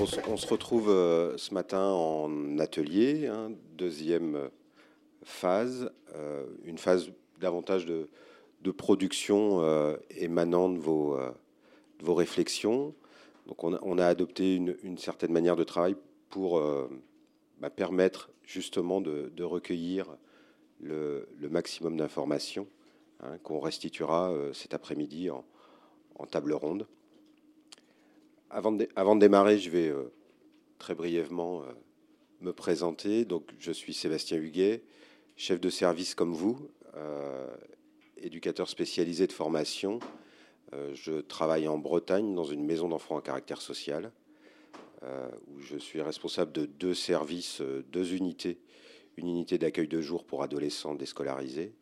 [0.00, 4.50] on, se retrouve euh, ce matin en atelier, hein, deuxième
[5.22, 8.08] phase, euh, une phase davantage de,
[8.72, 11.18] production euh, émanant de vos,
[12.02, 12.94] réflexions.
[13.46, 15.96] Donc on a, adopté une, certaine manière de travail
[16.28, 16.62] pour
[17.58, 20.06] bah, permettre justement de, recueillir
[20.80, 22.66] le, maximum d'informations
[23.22, 26.86] hein, qu'on restituera cet après-midi en table ronde.
[28.52, 30.12] Avant de, démarrer, je vais euh,
[30.78, 31.66] très brièvement euh,
[32.40, 33.24] me présenter.
[33.24, 34.82] Donc, je suis Sébastien Huguet,
[35.36, 36.58] chef de service comme vous,
[36.96, 37.46] euh,
[38.16, 40.00] éducateur spécialisé de formation.
[40.72, 44.12] je travaille en Bretagne dans une maison d'enfants à caractère social,
[45.02, 47.62] où je suis responsable de deux services,
[47.92, 48.58] deux unités.
[49.16, 51.72] Une unité d'accueil de jour pour adolescents déscolarisés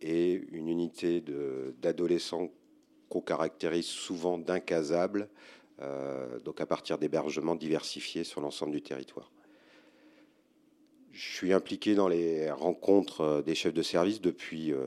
[0.00, 1.22] et une unité
[1.80, 2.50] d'adolescents
[3.08, 5.28] qu'on caractérise souvent d'incasables
[6.44, 9.32] donc à partir d'hébergements diversifiés sur l'ensemble du territoire.
[11.12, 14.86] Je suis impliqué dans les rencontres euh, des chefs de service depuis euh,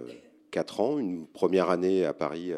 [0.49, 2.51] quatre ans, une première année à Paris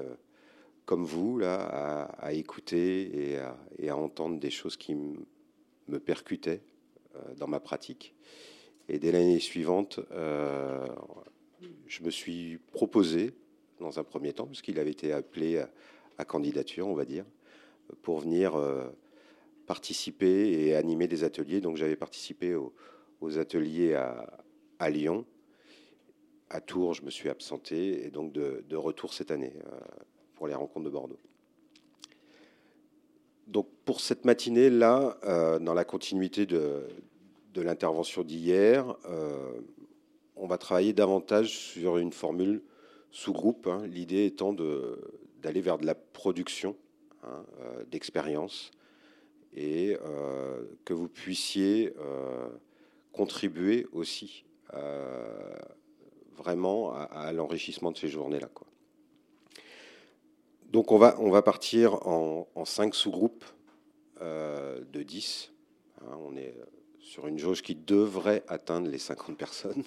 [0.86, 3.34] comme vous, là, à, écouter
[3.82, 6.62] et à, entendre des choses qui me percutaient
[7.36, 8.16] dans ma pratique.
[8.88, 10.00] Et dès l'année suivante,
[11.88, 13.34] je me suis proposé,
[13.80, 15.62] dans un premier temps, puisqu'il avait été appelé
[16.20, 17.26] à candidature, on va dire,
[18.02, 18.86] pour venir euh,
[19.66, 21.62] participer et animer des ateliers.
[21.62, 25.26] Donc j'avais participé aux, ateliers à, Lyon.
[26.50, 29.80] À Tours, je me suis absenté et donc de, retour cette année euh,
[30.36, 31.20] pour les rencontres de Bordeaux.
[33.48, 36.88] Donc pour cette matinée-là, euh, dans la continuité de,
[37.56, 38.96] l'intervention d'hier,
[40.36, 42.62] on va travailler davantage sur une formule
[43.10, 43.82] sous-groupe, hein.
[43.88, 46.76] l'idée étant d'aller vers de la production
[47.24, 48.70] Hein, euh, d'expérience
[49.54, 52.48] et euh, que vous puissiez euh,
[53.12, 54.44] contribuer aussi
[56.36, 58.50] vraiment à, l'enrichissement de ces journées-là.
[60.70, 63.46] Donc on va, on va partir en, cinq sous-groupes
[64.22, 65.54] de 10.
[66.02, 66.54] Hein, on est
[67.00, 69.84] sur une jauge qui devrait atteindre les 50 personnes.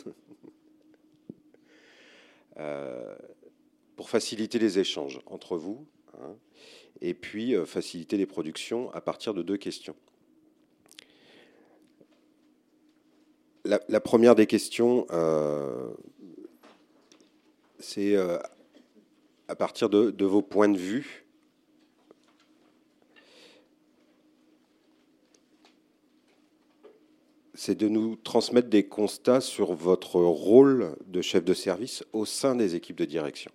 [3.96, 5.86] pour faciliter les échanges entre vous.
[6.18, 6.36] Hein
[7.02, 9.96] et puis euh, faciliter les productions à partir de deux questions.
[13.64, 15.90] La, première des questions, euh,
[17.78, 18.38] c'est euh,
[19.48, 21.26] à partir de, de, vos points de vue.
[27.52, 32.54] C'est de nous transmettre des constats sur votre rôle de chef de service au sein
[32.56, 33.52] des équipes de direction.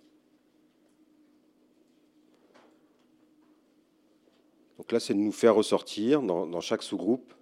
[4.86, 7.34] Donc là, c'est de nous faire ressortir dans, chaque sous-groupe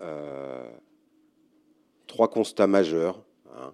[0.00, 0.68] euh,
[2.08, 3.22] trois constats majeurs.
[3.54, 3.72] Hein.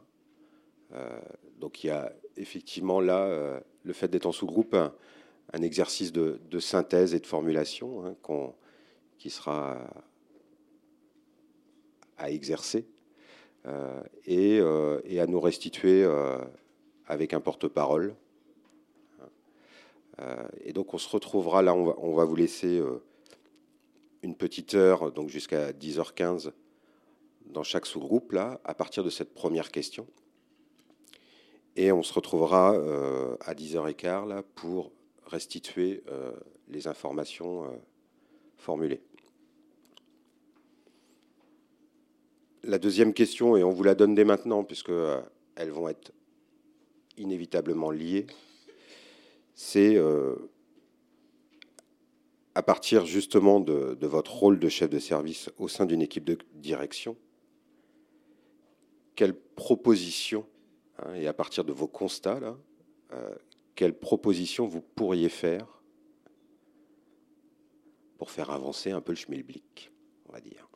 [0.93, 1.19] Euh,
[1.57, 6.59] donc il y a effectivement là euh, le fait d'être en sous-groupe, un, exercice de,
[6.59, 8.53] synthèse et de formulation hein,
[9.17, 9.79] qui sera
[12.19, 12.87] à exercer
[14.27, 16.07] et, à nous restituer
[17.07, 18.15] avec un porte-parole
[20.65, 23.03] et donc on se retrouvera là, on va, vous laisser euh,
[24.23, 26.53] une petite heure, donc jusqu'à 10h15
[27.47, 30.07] dans chaque sous-groupe, là, à partir de cette première question.
[31.77, 34.93] Et on se retrouvera euh, à 10h15 là, pour
[35.27, 36.03] restituer
[36.69, 37.65] les informations
[38.57, 39.03] formulées.
[42.65, 46.13] La deuxième question, et on vous la donne dès maintenant, puisqu'elles vont être
[47.19, 48.27] inévitablement liées,
[49.61, 50.37] c'est euh,
[52.55, 56.39] à partir justement de, votre rôle de chef de service au sein d'une équipe de
[56.55, 57.17] direction,
[59.17, 60.47] quelles propositions,
[61.01, 62.57] hein, et à partir de vos constats, là,
[63.15, 63.35] euh,
[63.75, 65.83] quelles propositions vous pourriez faire
[68.17, 69.91] pour faire avancer un peu le schmilblick,
[70.29, 70.69] on va dire?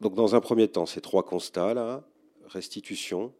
[0.00, 2.02] Donc dans un premier temps, ces trois constats
[2.46, 3.34] restitution,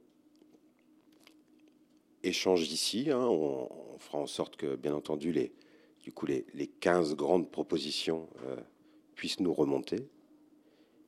[2.22, 3.10] échange d'ici.
[3.10, 3.26] Hein.
[3.26, 5.52] on, fera en sorte que, bien entendu, les,
[6.02, 6.44] du coup, les,
[6.80, 8.56] 15 grandes propositions euh,
[9.14, 10.08] puissent nous remonter.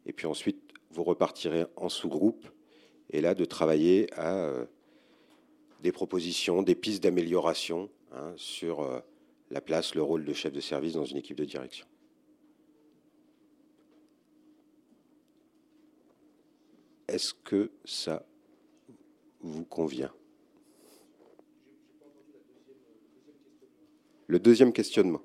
[0.07, 2.47] Et puis ensuite, vous repartirez en sous-groupe
[3.11, 4.65] et là, de travailler à euh,
[5.83, 9.01] des propositions, des pistes d'amélioration hein, sur euh,
[9.51, 11.87] la place, le rôle de chef de service dans une équipe de direction.
[17.09, 18.25] Est-ce que ça
[19.41, 20.13] vous convient?
[24.27, 25.23] Le deuxième questionnement.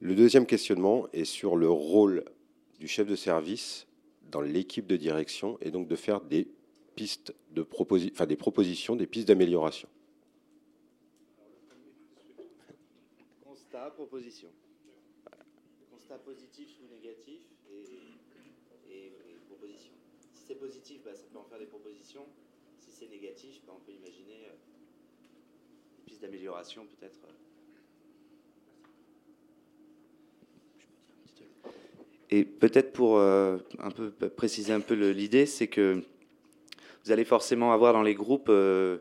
[0.00, 2.24] Le deuxième questionnement est sur le rôle
[2.78, 3.86] du chef de service
[4.30, 6.48] dans l'équipe de direction et donc de faire des
[6.96, 7.66] pistes de
[8.12, 9.88] enfin des propositions, des pistes d'amélioration.
[13.44, 14.48] Constat, proposition.
[15.90, 17.42] Constat positif ou négatif
[18.90, 19.12] et,
[19.48, 19.92] proposition.
[20.32, 22.26] Si c'est positif, bah, ça peut en faire des propositions.
[22.80, 24.71] Si c'est négatif, bah, on peut imaginer euh,
[26.20, 27.18] d'amélioration peut-être.
[27.24, 27.32] Euh,
[32.34, 36.02] Et peut-être pour euh, un peu préciser un peu l'idée, c'est que
[37.04, 38.96] vous allez forcément avoir dans les groupes, euh,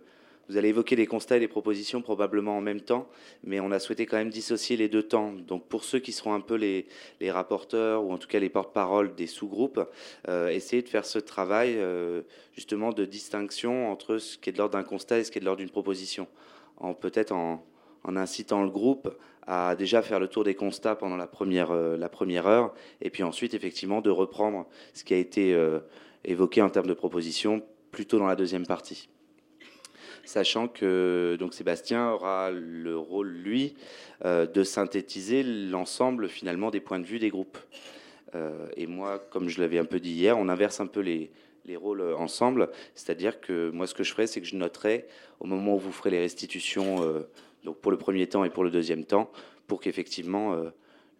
[0.50, 3.08] vous allez évoquer des constats et des propositions probablement en même temps,
[3.46, 5.32] mais on a souhaité quand même dissocier les deux temps.
[5.32, 6.88] Donc pour ceux qui seront un peu les,
[7.22, 9.80] les rapporteurs ou en tout cas les porte-parole des sous-groupes,
[10.28, 11.80] essayer de faire ce travail
[12.54, 15.42] justement de distinction entre ce qui est de l'ordre d'un constat et ce qui est
[15.42, 16.28] de l'ordre d'une proposition,
[17.00, 17.64] peut-être en,
[18.04, 19.10] en incitant le groupe
[19.48, 23.10] à déjà faire le tour des constats pendant la première, euh, la première heure, et
[23.10, 25.80] puis ensuite effectivement de reprendre ce qui a été euh,
[26.24, 29.10] évoqué en termes de propositions plutôt dans la deuxième partie.
[30.24, 33.76] Sachant que donc Sébastien aura le rôle, lui,
[34.24, 37.58] euh, de synthétiser l'ensemble finalement des points de vue des groupes.
[38.78, 41.32] et moi, comme je l'avais un peu dit hier, on inverse un peu les,
[41.66, 42.70] les rôles ensemble.
[42.96, 45.08] C'est-à-dire que moi, ce que je ferai, c'est que je noterai
[45.40, 47.24] au moment où vous ferez les restitutions
[47.64, 49.32] donc pour le premier temps et pour le deuxième temps,
[49.68, 50.70] pour qu'effectivement euh,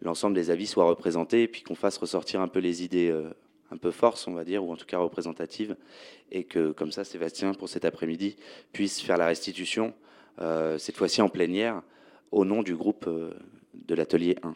[0.00, 3.30] l'ensemble des avis soient représentés et puis qu'on fasse ressortir un peu les idées euh,
[3.70, 5.76] un peu forces, on va dire, ou en tout cas représentatives,
[6.30, 8.36] et que comme ça, Sébastien, pour cet après-midi,
[8.72, 9.94] puisse faire la restitution,
[10.40, 11.82] euh, cette fois-ci en plénière,
[12.32, 14.54] au nom du groupe de l'atelier 1.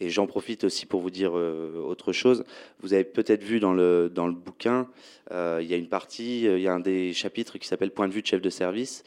[0.00, 2.44] Et j'en profite aussi pour vous dire euh, autre chose.
[2.80, 4.88] Vous avez peut-être vu dans le, dans le bouquin,
[5.32, 7.90] euh, il y a une partie, euh, il y a un des chapitres qui s'appelle
[7.90, 9.04] Point de vue de chef de service,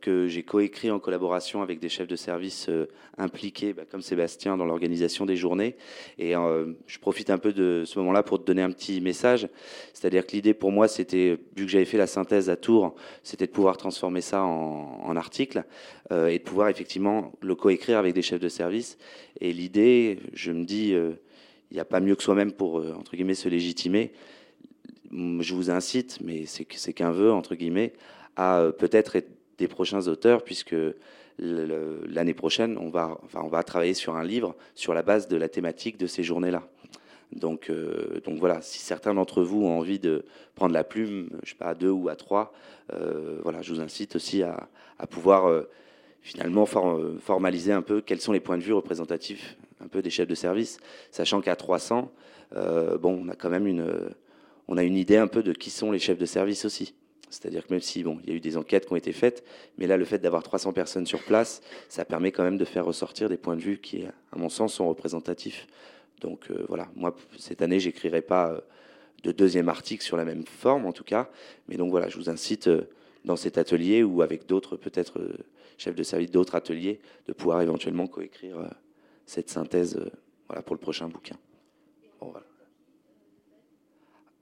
[0.00, 2.70] que j'ai coécrit en collaboration avec des chefs de service
[3.18, 5.76] impliqués, bah, comme Sébastien, dans l'organisation des journées.
[6.18, 9.48] Et je profite un peu de ce moment-là pour te donner un petit message.
[9.92, 13.46] C'est-à-dire que l'idée pour moi, c'était, vu que j'avais fait la synthèse à Tours, c'était
[13.46, 15.64] de pouvoir transformer ça en, en article
[16.10, 18.96] et de pouvoir effectivement le coécrire avec des chefs de service.
[19.40, 19.99] Et l'idée,
[20.32, 21.12] je me dis, euh,
[21.70, 24.12] il n'y a pas mieux que soi-même pour, euh, entre guillemets, se légitimer.
[25.12, 27.92] Je vous incite, mais c'est qu'un vœu, entre guillemets,
[28.36, 30.76] à euh, peut-être être des prochains auteurs, puisque
[31.38, 35.36] l'année prochaine, on va, enfin, on va travailler sur un livre sur la base de
[35.36, 36.68] la thématique de ces journées-là.
[37.32, 37.70] Donc,
[38.24, 40.24] donc voilà, si certains d'entre vous ont envie de
[40.54, 42.52] prendre la plume, je sais pas, à deux ou à trois,
[43.42, 44.68] voilà, je vous incite aussi à,
[44.98, 45.64] à pouvoir
[46.22, 50.28] finalement formaliser un peu quels sont les points de vue représentatifs un peu des chefs
[50.28, 50.78] de service,
[51.10, 52.10] sachant qu'à 300,
[52.56, 56.18] euh, bon, on a quand même une, idée un peu de qui sont les chefs
[56.18, 56.94] de service aussi.
[57.30, 59.44] C'est-à-dire que même si il y a eu des enquêtes qui ont été faites,
[59.78, 62.84] mais là, le fait d'avoir 300 personnes sur place, ça permet quand même de faire
[62.84, 65.66] ressortir des points de vue qui, à mon sens, sont représentatifs.
[66.20, 68.60] Donc euh, voilà, moi cette année, j'écrirai pas euh,
[69.22, 71.30] de deuxième article sur la même forme, en tout cas.
[71.68, 72.68] Mais donc voilà, je vous incite
[73.24, 75.20] dans cet atelier ou avec d'autres peut-être
[75.78, 78.56] chefs de service d'autres ateliers, de pouvoir éventuellement coécrire
[79.30, 80.10] cette synthèse euh,
[80.48, 81.36] voilà, pour le prochain bouquin.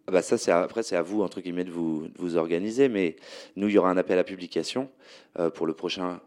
[0.07, 2.89] Ah bah ça, c'est après, c'est à vous, entre guillemets, de vous, vous, organiser.
[2.89, 3.17] Mais
[3.57, 4.91] nous, il y aura un appel à publication
[5.39, 6.23] euh, pour le prochain.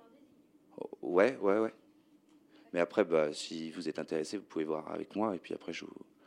[1.02, 1.74] Ouais, ouais, ouais.
[2.74, 5.36] Mais après, bah, si vous êtes intéressé, vous pouvez voir avec moi.
[5.36, 5.86] Et puis après, je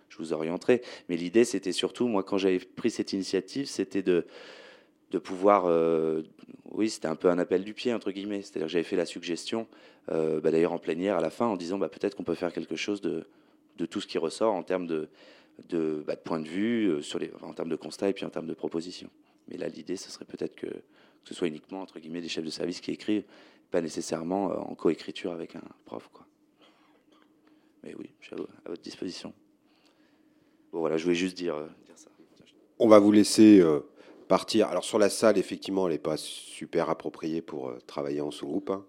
[0.08, 0.82] je vous orienterai.
[1.08, 4.26] Mais l'idée, c'était surtout, moi, quand j'avais pris cette initiative, c'était de,
[5.14, 6.22] de pouvoir, euh,
[6.72, 8.42] oui, c'était un peu un appel du pied entre guillemets.
[8.42, 9.68] C'est-à-dire que j'avais fait la suggestion,
[10.10, 12.52] euh, bah, d'ailleurs en plénière à la fin, en disant bah, peut-être qu'on peut faire
[12.52, 13.24] quelque chose de,
[13.86, 15.08] tout ce qui ressort en termes de,
[16.04, 18.48] bah, point de vue, euh, sur les, en termes de constat et puis en termes
[18.48, 19.08] de proposition.
[19.46, 20.66] Mais là, l'idée, ce serait peut-être que,
[21.22, 23.24] ce soit uniquement entre guillemets des chefs de service qui écrivent,
[23.70, 26.26] pas nécessairement en coécriture avec un prof, quoi.
[27.82, 29.32] Mais oui, je suis à votre disposition.
[30.72, 31.56] Bon, voilà, je voulais juste dire,
[31.86, 32.08] dire ça.
[32.78, 33.62] On va vous laisser
[34.62, 38.70] Alors sur la salle, effectivement, elle n'est pas super appropriée pour euh, travailler en sous-groupe.
[38.70, 38.84] Hein.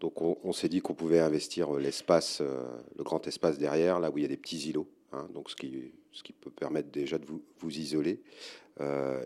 [0.00, 2.66] Donc on, s'est dit qu'on pouvait investir euh, l'espace, euh,
[2.98, 4.88] le grand espace derrière, là où il y a des petits îlots.
[5.12, 5.26] Hein.
[5.32, 8.20] donc ce qui, ce qui peut permettre déjà de vous, vous isoler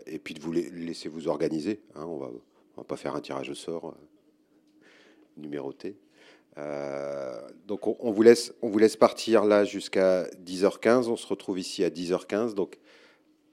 [0.05, 1.81] et puis de vous laisser vous organiser.
[1.95, 2.05] Hein.
[2.05, 2.29] on va,
[2.77, 3.95] va pas faire un tirage au sort
[5.35, 5.97] numéroté.
[7.65, 11.07] donc on, on, vous laisse, on vous laisse partir là jusqu'à 10h15.
[11.07, 12.53] On se retrouve ici à 10h15.
[12.53, 12.77] Donc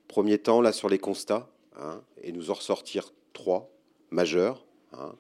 [0.06, 1.50] premier temps là sur les constats.
[1.78, 3.70] Hein, et nous en ressortir trois
[4.10, 4.64] majeurs.
[4.92, 5.14] Hein.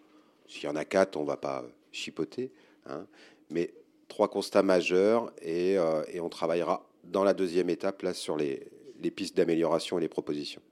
[0.48, 2.50] S'il y en a quatre, on ne va pas chipoter,
[2.86, 3.06] hein.
[3.50, 3.74] mais
[4.08, 8.68] trois constats majeurs et, euh, et, on travaillera dans la deuxième étape là, sur les,
[9.14, 10.62] pistes d'amélioration et les propositions.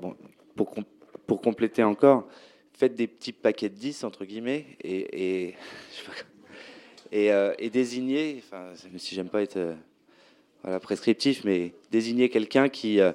[0.00, 0.16] Bon,
[1.26, 2.26] pour, compléter encore,
[2.72, 5.54] faites des petits paquets de 10, entre guillemets, et,
[7.12, 9.76] et, euh, désignez, enfin, si j'aime pas être
[10.66, 13.12] euh, prescriptif, mais désignez quelqu'un qui, euh,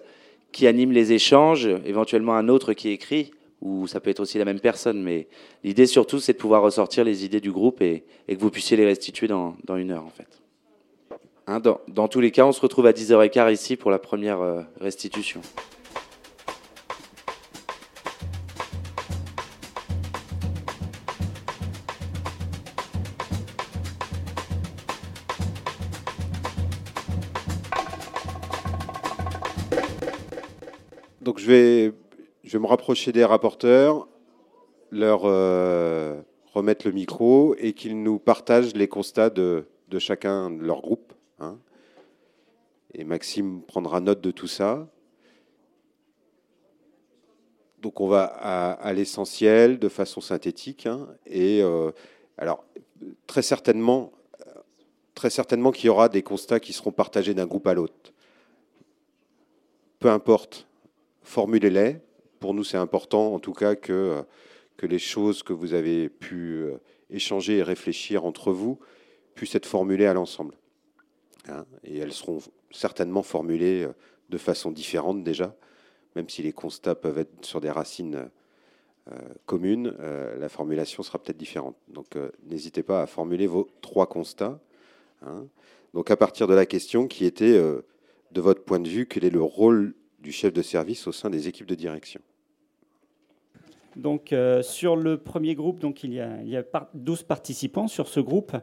[0.55, 4.45] qui anime les échanges, éventuellement un autre qui écrit, ou ça peut être aussi la
[4.45, 5.27] même personne, mais
[5.65, 8.85] l'idée surtout, c'est de pouvoir ressortir les idées du groupe et, que vous puissiez les
[8.85, 10.41] restituer dans, une heure, en fait.
[11.45, 14.39] Hein, dans, dans, tous les cas, on se retrouve à 10h15 ici pour la première
[14.79, 15.41] restitution.
[32.55, 34.07] Je vais me rapprocher des rapporteurs,
[34.89, 36.21] leur euh,
[36.53, 39.65] remettre le micro et qu'ils nous partagent les constats de,
[39.99, 41.11] chacun de leur groupe.
[41.39, 41.57] Hein.
[42.93, 44.87] Et Maxime prendra note de tout ça.
[47.81, 50.85] Donc on va à, l'essentiel de façon synthétique.
[50.85, 51.09] Hein.
[51.25, 51.91] et euh,
[52.37, 52.63] alors
[53.27, 54.13] très certainement,
[55.13, 58.13] très certainement qu'il y aura des constats qui seront partagés d'un groupe à l'autre.
[59.99, 60.69] Peu importe
[61.21, 61.99] formulez-les.
[62.45, 64.23] Pour nous, c'est important, en tout cas, que,
[64.77, 66.77] que les choses que vous avez pu euh,
[67.09, 68.77] échanger et réfléchir entre vous
[69.33, 70.53] puissent être formulées à l'ensemble.
[71.49, 71.65] Hein.
[71.83, 72.37] et elles seront
[72.69, 73.93] certainement formulées euh,
[74.29, 75.55] de façon différente déjà,
[76.15, 78.29] même si les constats peuvent être sur des racines
[79.11, 79.95] euh, communes,
[80.37, 81.75] la formulation sera peut-être différente.
[81.87, 84.59] Donc n'hésitez pas à formuler vos trois constats.
[85.23, 85.47] Hein.
[85.95, 89.31] Donc à partir de la question qui était, de votre point de vue, quel est
[89.31, 92.21] le rôle du chef de service au sein des équipes de direction?
[93.95, 97.87] Donc, euh, sur le premier groupe, donc, il, y a, il y a 12 participants
[97.87, 98.55] sur ce groupe,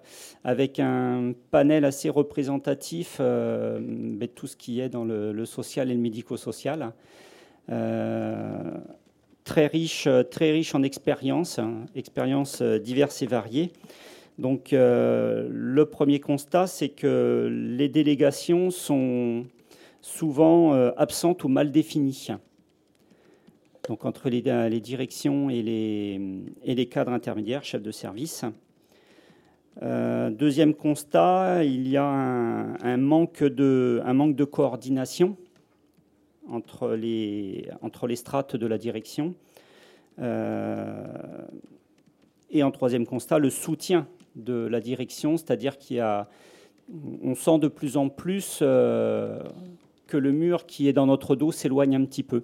[0.44, 5.94] avec un panel assez représentatif euh, de tout ce qui est dans le, social et
[5.94, 6.92] le médico-social.
[7.70, 8.72] Euh,
[9.44, 13.72] très, riche, très riche en expériences, hein, expériences diverses et variées.
[14.38, 19.44] Donc, le premier constat, c'est que les délégations sont
[20.00, 22.28] souvent absentes ou mal définies.
[23.88, 26.20] Donc entre les, les directions et les,
[26.64, 28.44] les, cadres intermédiaires, chefs de service.
[29.80, 35.36] Euh, deuxième constat, il y a un, manque, de, coordination
[36.48, 37.66] entre les,
[38.14, 39.34] strates de la direction.
[40.20, 41.04] Euh,
[42.50, 46.28] et en troisième constat, le soutien de la direction, c'est-à-dire qu'il y a,
[47.22, 51.96] on sent de plus en plus que le mur qui est dans notre dos s'éloigne
[51.96, 52.42] un petit peu.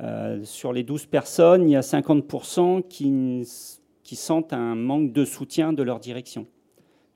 [0.00, 3.46] Euh, sur les 12 personnes, il y a 50% qui,
[4.04, 6.46] qui sentent un manque de soutien de leur direction.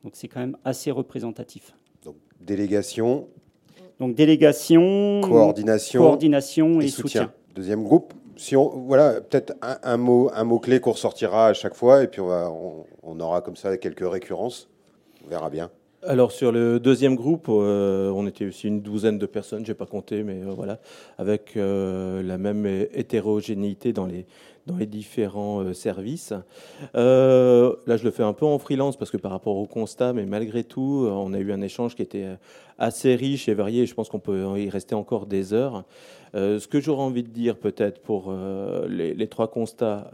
[0.03, 1.75] Donc c'est quand même assez représentatif.
[2.05, 3.29] Donc délégation.
[4.01, 7.33] Donc délégation, coordination, coordination et, soutien.
[7.55, 8.15] Deuxième groupe.
[8.37, 12.09] Si on, voilà, peut-être un, mot, un mot clé qu'on ressortira à chaque fois, et
[12.09, 14.69] puis on, va, on, on aura comme ça quelques récurrences.
[15.25, 15.71] On verra bien.
[16.05, 19.87] Alors sur le deuxième groupe, euh, on était aussi une douzaine de personnes, j'ai pas
[19.87, 20.81] compté, mais euh, voilà,
[21.17, 24.27] avec euh, la même hétérogénéité dans les
[24.67, 26.33] dans les différents services.
[26.95, 30.25] là, je le fais un peu en freelance parce que par rapport au constat, mais
[30.25, 32.29] malgré tout, on a eu un échange qui était
[32.79, 33.87] assez riche et varié.
[33.87, 35.83] je pense qu'on peut y rester encore des heures.
[36.35, 38.33] ce que j'aurais envie de dire peut-être pour
[38.89, 40.13] les, trois constats,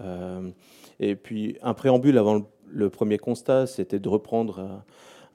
[0.98, 2.40] et puis un préambule avant
[2.70, 4.82] le premier constat, c'était de reprendre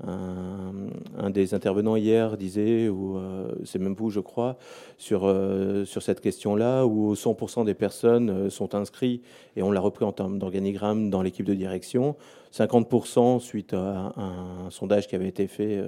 [0.02, 4.58] un, des intervenants hier disait, ou euh, c'est même vous, je crois,
[4.98, 9.22] sur, euh, sur cette question-là, où 100% des personnes euh, sont inscrits,
[9.56, 12.16] et on l'a repris en termes d'organigramme dans l'équipe de direction,
[12.54, 15.82] 50% suite à un, sondage qui avait été fait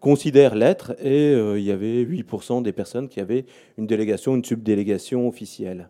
[0.00, 3.44] considèrent l'être, et il y avait 8% des personnes qui avaient
[3.78, 5.88] une délégation, une subdélégation officielle.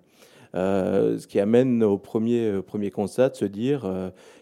[0.52, 3.90] ce qui amène au premier, premier constat de se dire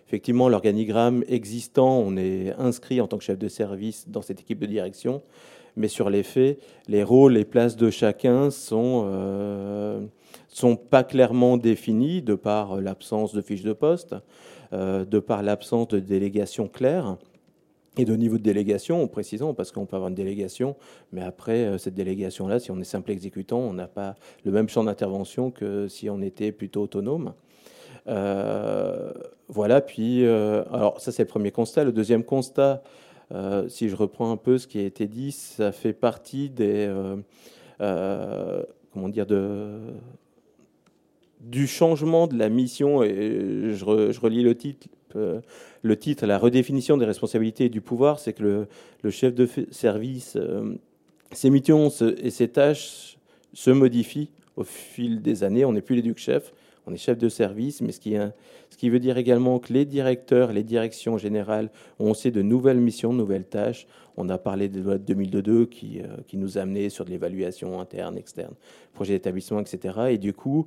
[0.08, 4.58] Effectivement, l'organigramme existant, on est inscrit en tant que chef de service dans cette équipe
[4.58, 5.20] de direction,
[5.76, 10.00] mais sur les faits, les rôles et places de chacun sont, euh,
[10.48, 14.14] sont pas clairement définis de par l'absence de fiche de poste,
[14.72, 17.18] euh, de par l'absence de délégation claire.
[17.98, 20.74] Et de niveau de délégation, en précisant, parce qu'on peut avoir une délégation,
[21.12, 24.70] mais après, euh, cette délégation-là, si on est simple exécutant, on n'a pas le même
[24.70, 27.34] champ d'intervention que si on était plutôt autonome.
[28.08, 29.12] Euh,
[29.48, 31.84] voilà, puis, euh, alors ça c'est le premier constat.
[31.84, 32.82] Le deuxième constat,
[33.32, 36.90] euh, si je reprends un peu ce qui a été dit, ça fait partie des,
[37.78, 39.78] comment dire, de,
[41.40, 47.06] du changement de la mission, et je, relis le titre, le titre, la redéfinition des
[47.06, 48.66] responsabilités et du pouvoir, c'est que
[49.02, 50.36] le, chef de service,
[51.32, 53.18] ses missions et ses tâches
[53.52, 55.64] se modifient au fil des années.
[55.64, 56.52] On n'est plus l'éduc-chef,
[56.88, 60.62] On est chef de service, mais ce qui, veut dire également que les directeurs, les
[60.62, 63.86] directions générales ont aussi de nouvelles missions, de nouvelles tâches.
[64.16, 67.78] On a parlé des lois de 2002 qui, qui nous a amené sur de l'évaluation
[67.78, 68.54] interne, externe,
[68.94, 70.08] projet d'établissement, etc.
[70.10, 70.66] Et du coup,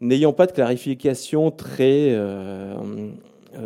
[0.00, 3.10] n'ayant pas de clarification très, euh,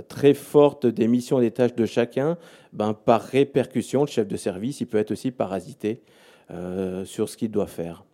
[0.09, 2.37] très forte des missions et des tâches de chacun,
[2.73, 6.03] ben, par répercussion, le chef de service, il peut être aussi parasité
[6.51, 8.05] euh, sur ce qu'il doit faire.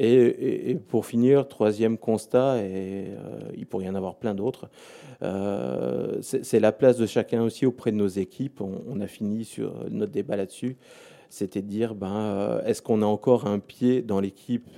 [0.00, 4.68] Et, pour finir, troisième constat, et euh, il pourrait y en avoir plein d'autres,
[6.22, 8.60] c'est la place de chacun aussi auprès de nos équipes.
[8.60, 10.76] On, a fini sur notre débat là-dessus.
[11.28, 14.70] C'était de dire, ben, est-ce qu'on a encore un pied dans l'équipe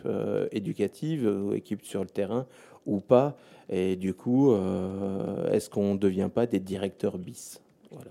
[0.50, 2.46] éducative, équipe sur le terrain,
[2.86, 3.36] ou pas?
[3.70, 7.62] Et du coup, euh, est-ce qu'on ne devient pas des directeurs bis?
[7.92, 8.10] Voilà.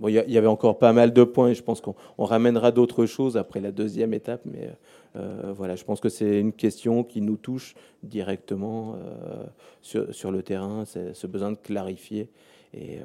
[0.00, 1.52] Bon, il y, avait encore pas mal de points.
[1.52, 4.70] Je pense qu'on ramènera d'autres choses après la deuxième étape, mais
[5.16, 9.44] euh, voilà, je pense que c'est une question qui nous touche directement euh,
[9.82, 12.28] sur, sur, le terrain, c'est ce besoin de clarifier.
[12.72, 12.98] Et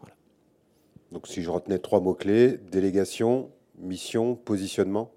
[0.00, 0.16] voilà.
[1.12, 5.12] Donc, si je retenais trois mots clés délégation, mission, positionnement.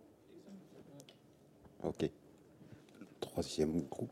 [1.84, 2.10] Ok.
[3.20, 4.12] Troisième groupe.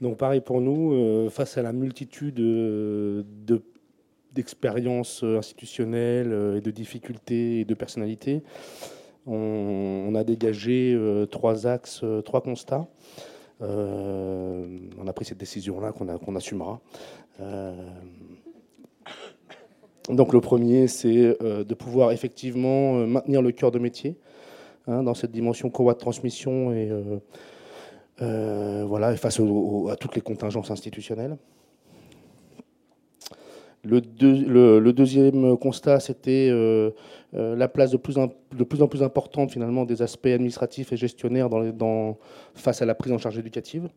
[0.00, 3.22] Donc pareil pour nous, euh, face à la multitude euh,
[4.32, 8.42] d'expériences institutionnelles euh, et de difficultés et de personnalités,
[9.26, 10.98] on, a dégagé
[11.30, 12.86] trois axes, trois constats.
[13.60, 16.80] on a pris cette décision-là qu'on assumera.
[20.08, 24.16] donc le premier, c'est de pouvoir effectivement maintenir le cœur de métier
[24.86, 26.90] hein, dans cette dimension co de transmission et
[28.22, 31.36] euh, voilà, face à toutes les contingences institutionnelles.
[33.82, 36.90] Le, deuxième constat, c'était euh,
[37.34, 41.48] euh, la place de plus, en, plus importante finalement des aspects administratifs et gestionnaires
[42.54, 43.88] face à la prise en charge éducative.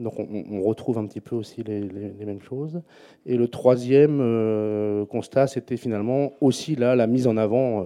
[0.00, 1.82] Donc on, retrouve un petit peu aussi les,
[2.24, 2.80] mêmes choses.
[3.26, 7.84] Et le troisième euh, constat, c'était finalement aussi là la mise en avant euh,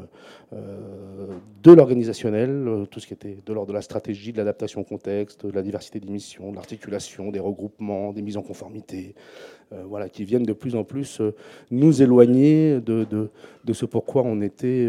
[0.52, 1.26] euh,
[1.64, 5.44] de l'organisationnel, tout ce qui était de l'ordre de la stratégie, de l'adaptation au contexte,
[5.44, 9.16] de la diversité des missions, de l'articulation, des regroupements, des mises en conformité,
[9.88, 11.20] voilà, qui viennent de plus en plus
[11.72, 13.28] nous éloigner de,
[13.72, 14.88] ce pourquoi on était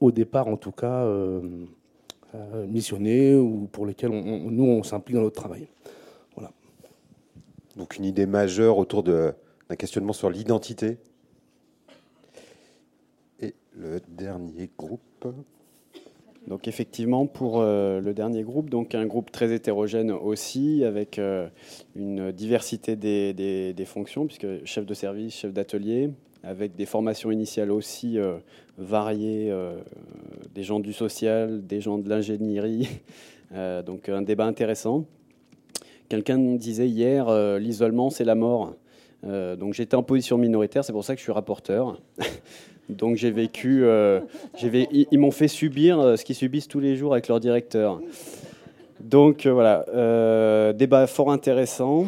[0.00, 1.04] au départ en tout cas
[2.68, 5.68] missionnés ou pour lesquels nous, on s'implique dans notre travail.
[6.34, 6.50] Voilà.
[7.76, 9.34] Donc une idée majeure autour d'un
[9.78, 10.98] questionnement sur l'identité.
[13.40, 15.26] Et le dernier groupe.
[16.46, 21.48] Donc effectivement, pour euh, le dernier groupe, donc un groupe très hétérogène aussi, avec euh,
[21.96, 26.10] une diversité des, des, fonctions, puisque chef de service, chef d'atelier,
[26.42, 28.36] avec des formations initiales aussi euh,
[28.78, 29.76] variées, euh,
[30.54, 32.88] des gens du social, des gens de l'ingénierie.
[33.54, 35.04] Euh, donc un débat intéressant.
[36.08, 38.74] Quelqu'un disait hier, l'isolement, c'est la mort.
[39.22, 42.00] donc j'étais en position minoritaire, c'est pour ça que je suis rapporteur.
[42.88, 47.38] donc j'ai vécu, ils m'ont fait subir ce qu'ils subissent tous les jours avec leur
[47.38, 48.00] directeur.
[48.98, 49.84] Donc voilà,
[50.72, 52.06] débat fort intéressant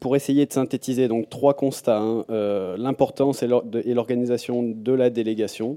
[0.00, 2.00] pour essayer de synthétiser donc trois constats.
[2.00, 2.24] Hein.
[2.30, 5.76] Euh, l'importance et l'organisation de la délégation,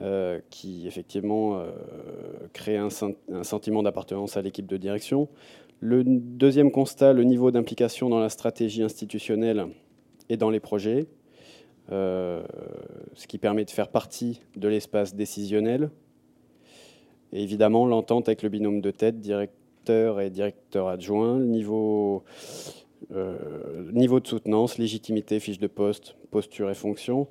[0.00, 1.70] euh, qui effectivement euh,
[2.52, 5.28] crée un, sentiment d'appartenance à l'équipe de direction.
[5.80, 9.66] Le deuxième constat, le niveau d'implication dans la stratégie institutionnelle
[10.28, 11.06] et dans les projets,
[11.88, 15.90] ce qui permet de faire partie de l'espace décisionnel.
[17.32, 22.22] Et évidemment, l'entente avec le binôme de tête, directeur et directeur adjoint, le niveau
[23.12, 27.28] euh, niveau de soutenance, légitimité, fiche de poste, posture et fonction.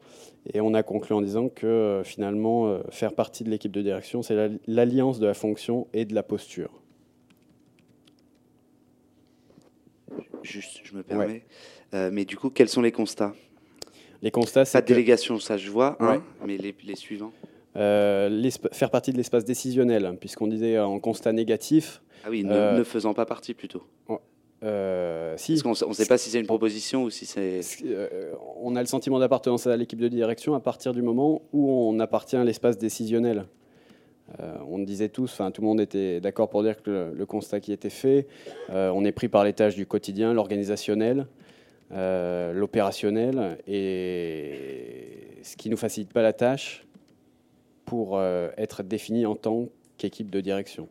[0.53, 3.81] Et on a conclu en disant que euh, finalement, euh, faire partie de l'équipe de
[3.81, 6.71] direction, c'est l'alliance de la fonction et de la posture.
[10.43, 11.43] Juste, je me permets.
[11.93, 13.33] mais du coup, quels sont les constats?
[14.21, 14.77] Les constats, c'est.
[14.77, 17.33] Pas de délégation, ça je vois, hein, mais les, suivants
[17.73, 22.01] Faire partie de l'espace décisionnel, hein, puisqu'on disait en constat négatif.
[22.23, 23.83] Ah oui, ne, faisant pas partie plutôt.
[24.63, 25.53] Euh, si.
[25.53, 27.61] Parce qu'on ne sait pas si c'est une proposition ou si c'est.
[27.83, 31.69] Euh, on a le sentiment d'appartenance à l'équipe de direction à partir du moment où
[31.69, 33.45] on appartient à l'espace décisionnel.
[34.39, 37.59] Euh, on disait tous, enfin tout le monde était d'accord pour dire que le, constat
[37.59, 38.27] qui était fait,
[38.69, 41.27] on est pris par les tâches du quotidien, l'organisationnel,
[41.89, 46.85] l'opérationnel, et ce qui ne nous facilite pas la tâche
[47.83, 50.87] pour être défini en tant qu'équipe de direction.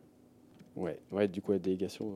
[0.75, 2.13] Ouais, ouais, du coup, la délégation.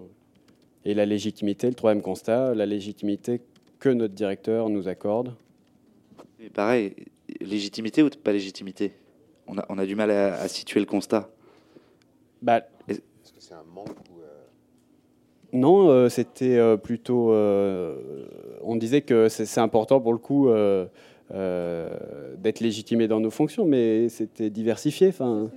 [0.86, 3.42] Et la légitimité, le troisième constat, la légitimité
[3.80, 5.34] que notre directeur nous accorde.
[6.40, 6.94] Et pareil,
[7.42, 8.94] légitimité ou pas légitimité?
[9.48, 11.30] On a, on a, du mal à, situer le constat.
[12.42, 14.28] Bah, Est-ce que c'est un manque ou, euh,
[15.54, 17.32] Non, c'était plutôt.
[17.32, 20.50] on disait que c'est important pour le coup
[21.30, 25.08] d'être légitimé dans nos fonctions, mais c'était diversifié.
[25.08, 25.50] Enfin,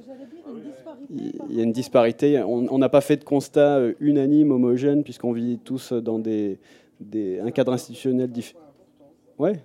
[1.11, 2.43] il y a une disparité.
[2.43, 6.59] On n'a pas fait de constat unanime, homogène, puisqu'on vit tous dans des,
[7.01, 8.61] des, un cadre institutionnel différent.
[9.39, 9.61] Ouais.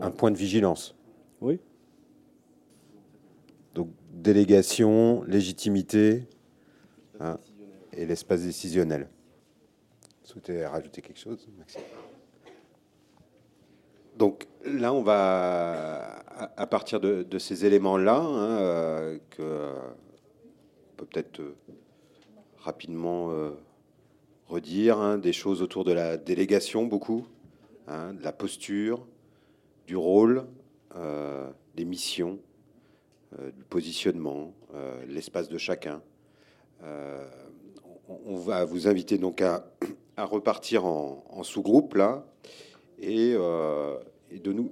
[0.00, 0.94] Un point de vigilance.
[1.40, 1.60] Oui.
[3.74, 6.24] Donc délégation, légitimité
[7.20, 7.38] hein,
[7.92, 9.08] et l'espace décisionnel.
[10.22, 11.82] Vous souhaitez rajouter quelque chose, Maxime?
[14.16, 16.24] Donc là, on va,
[16.56, 19.72] à partir de, ces éléments-là, hein, euh, que
[20.98, 21.54] peut peut-être euh,
[22.58, 23.50] rapidement euh,
[24.48, 27.26] redire hein, des choses autour de la délégation, beaucoup,
[27.88, 29.06] de la posture,
[29.86, 30.44] du rôle,
[31.74, 32.38] des missions,
[33.32, 34.52] du positionnement,
[35.06, 36.02] l'espace de chacun.
[38.08, 39.64] On, va vous inviter donc à,
[40.18, 42.26] repartir en, sous-groupe là
[43.02, 43.98] euh,
[44.30, 44.70] et, de nous.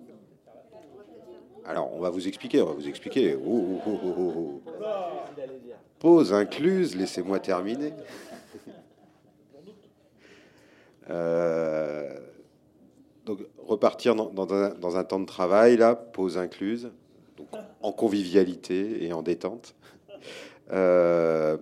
[1.68, 3.36] Alors, on va vous expliquer, on va vous expliquer.
[5.98, 7.92] Pause incluse, laissez-moi terminer.
[11.08, 12.18] Euh,
[13.24, 16.90] donc, repartir dans, un, temps de travail, là, pause incluse,
[17.80, 19.76] en convivialité et en détente,
[20.72, 21.56] euh,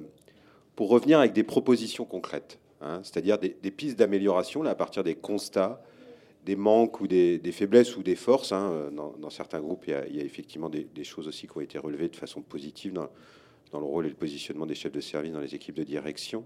[0.76, 5.04] pour revenir avec des propositions concrètes, hein, c'est-à-dire des, des, pistes d'amélioration là, à partir
[5.04, 5.82] des constats
[6.44, 8.52] des manques ou des, faiblesses ou des forces.
[8.52, 8.90] Hein.
[8.92, 12.16] Dans, certains groupes, il y, a, effectivement des, choses aussi qui ont été relevées de
[12.16, 13.08] façon positive dans,
[13.72, 16.44] le rôle et le positionnement des chefs de service dans les équipes de direction.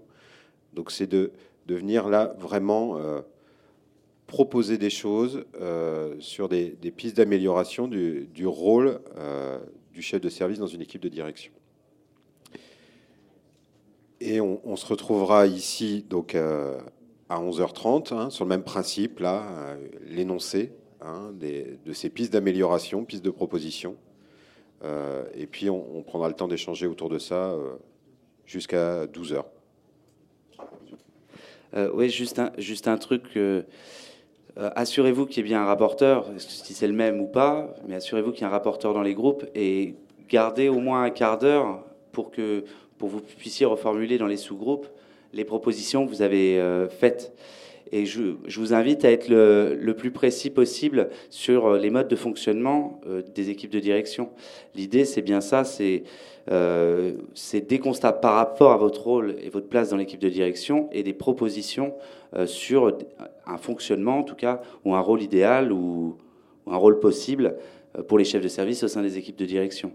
[0.73, 1.31] Donc c'est de,
[1.67, 3.21] de, venir là vraiment euh,
[4.25, 9.59] proposer des choses euh, sur des, pistes d'amélioration du, rôle euh,
[9.93, 11.51] du chef de service dans une équipe de direction.
[14.21, 16.35] Et on, on se retrouvera ici donc
[17.29, 19.75] à 11h30, hein, sur le même principe, là, euh,
[20.07, 23.95] l'énoncé hein, de ces pistes d'amélioration, pistes de proposition.
[24.83, 27.75] Euh, et puis on, prendra le temps d'échanger autour de ça euh,
[28.45, 29.43] jusqu'à 12h.
[31.93, 33.37] oui, juste un, juste un truc.
[34.57, 38.31] assurez-vous qu'il y ait bien un rapporteur, si c'est le même ou pas, mais assurez-vous
[38.31, 39.95] qu'il y ait un rapporteur dans les groupes et
[40.29, 42.63] gardez au moins un quart d'heure pour que
[42.97, 44.87] pour vous puissiez reformuler dans les sous-groupes
[45.33, 47.33] les propositions que vous avez euh, faites.
[47.91, 52.15] Et je, vous invite à être le, plus précis possible sur euh, les modes de
[52.15, 54.29] fonctionnement euh, des équipes de direction.
[54.75, 56.03] L'idée, c'est bien ça, c'est
[56.47, 61.03] des constats par rapport à votre rôle et votre place dans l'équipe de direction et
[61.03, 61.93] des propositions
[62.45, 62.95] sur
[63.47, 66.17] un fonctionnement, en tout cas, ou un rôle idéal ou,
[66.65, 67.55] ou un rôle possible
[68.07, 69.91] pour les chefs de service au sein des équipes de direction.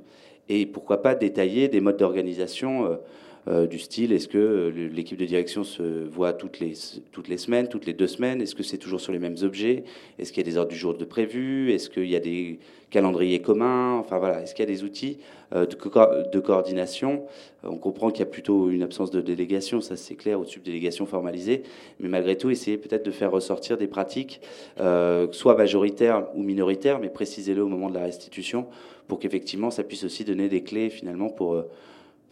[0.49, 2.99] Et pourquoi pas détailler des modes d'organisation
[3.47, 6.73] euh, du style est-ce que euh, l'équipe de direction se voit toutes les,
[7.13, 8.41] toutes les semaines, toutes les deux semaines?
[8.41, 9.85] Est-ce que c'est toujours sur les mêmes objets?
[10.19, 11.71] Est-ce qu'il y a des ordres du jour de prévu?
[11.71, 13.99] Est-ce qu'il y a des calendriers communs?
[13.99, 15.19] Enfin voilà, est-ce qu'il y a des outils
[15.55, 17.25] euh, de, coordination?
[17.65, 20.65] On comprend qu'il y a plutôt une absence de délégation, ça c'est clair, au-dessus de
[20.65, 21.65] délégation formalisée,
[22.01, 24.41] mais malgré tout, essayez peut-être de faire ressortir des pratiques,
[24.77, 28.67] soit majoritaires ou minoritaires, mais précisez-le au moment de la restitution
[29.09, 31.65] pour qu'effectivement ça puisse aussi donner des clés finalement pour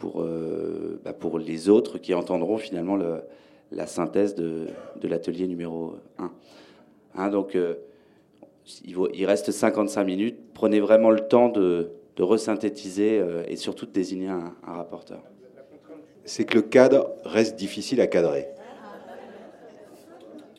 [0.03, 3.21] pour, euh, bah, pour les autres qui entendront finalement le,
[3.71, 4.67] la synthèse de,
[5.01, 6.31] l'atelier numéro 1.
[7.15, 7.75] Hein, donc, euh,
[8.83, 10.37] il, reste 55 minutes.
[10.53, 15.21] Prenez vraiment le temps de, de resynthétiser euh, et surtout de désigner un, rapporteur.
[16.25, 18.47] C'est que le cadre reste difficile à cadrer.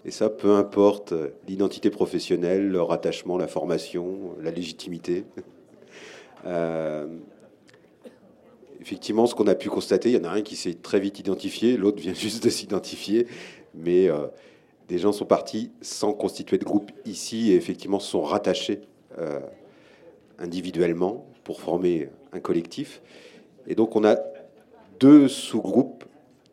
[0.06, 1.12] Et ça, peu importe
[1.46, 5.26] l'identité professionnelle, le rattachement, la formation, la légitimité.
[8.84, 11.18] Effectivement, ce qu'on a pu constater, il y en a un qui s'est très vite
[11.18, 13.26] identifié, l'autre vient juste de s'identifier,
[13.74, 14.26] mais euh,
[14.88, 18.82] des gens sont partis sans constituer de groupe ici et effectivement sont rattachés
[19.18, 19.40] euh,
[20.38, 23.00] individuellement pour former un collectif.
[23.66, 24.18] Et donc on a
[25.00, 26.04] deux sous-groupes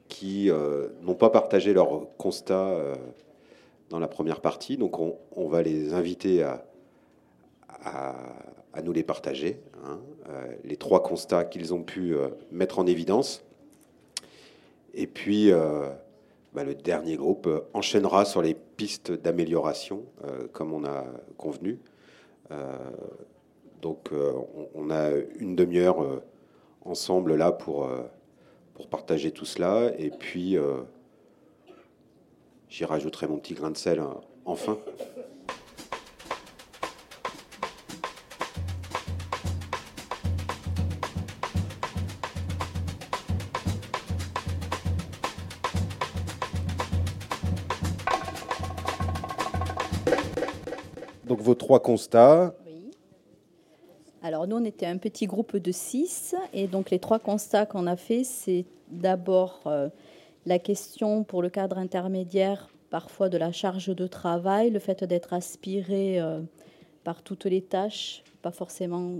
[0.07, 2.77] qui euh, n'ont pas partagé leur constat
[3.89, 6.63] dans la première partie, donc on, va les inviter à,
[7.83, 9.99] à nous les partager, hein,
[10.63, 13.43] les trois constats qu'ils ont pu euh, mettre en évidence.
[14.93, 15.89] Et puis, euh,
[16.53, 20.03] bah, le dernier groupe enchaînera sur les pistes d'amélioration,
[20.51, 21.05] comme on a
[21.37, 21.79] convenu.
[23.81, 24.09] donc,
[24.75, 26.21] on, a une demi-heure
[26.83, 27.87] ensemble là pour,
[28.73, 29.93] pour partager tout cela.
[29.97, 30.57] Et puis,
[32.67, 34.03] j'y rajouterai mon petit grain de sel
[34.43, 34.77] enfin.
[51.53, 52.53] Trois constats.
[54.23, 57.87] Alors nous, on était un petit groupe de six, et donc les trois constats qu'on
[57.87, 59.89] a fait, c'est d'abord euh,
[60.45, 65.33] la question pour le cadre intermédiaire, parfois de la charge de travail, le fait d'être
[65.33, 66.41] aspiré euh,
[67.03, 69.15] par toutes les tâches, pas forcément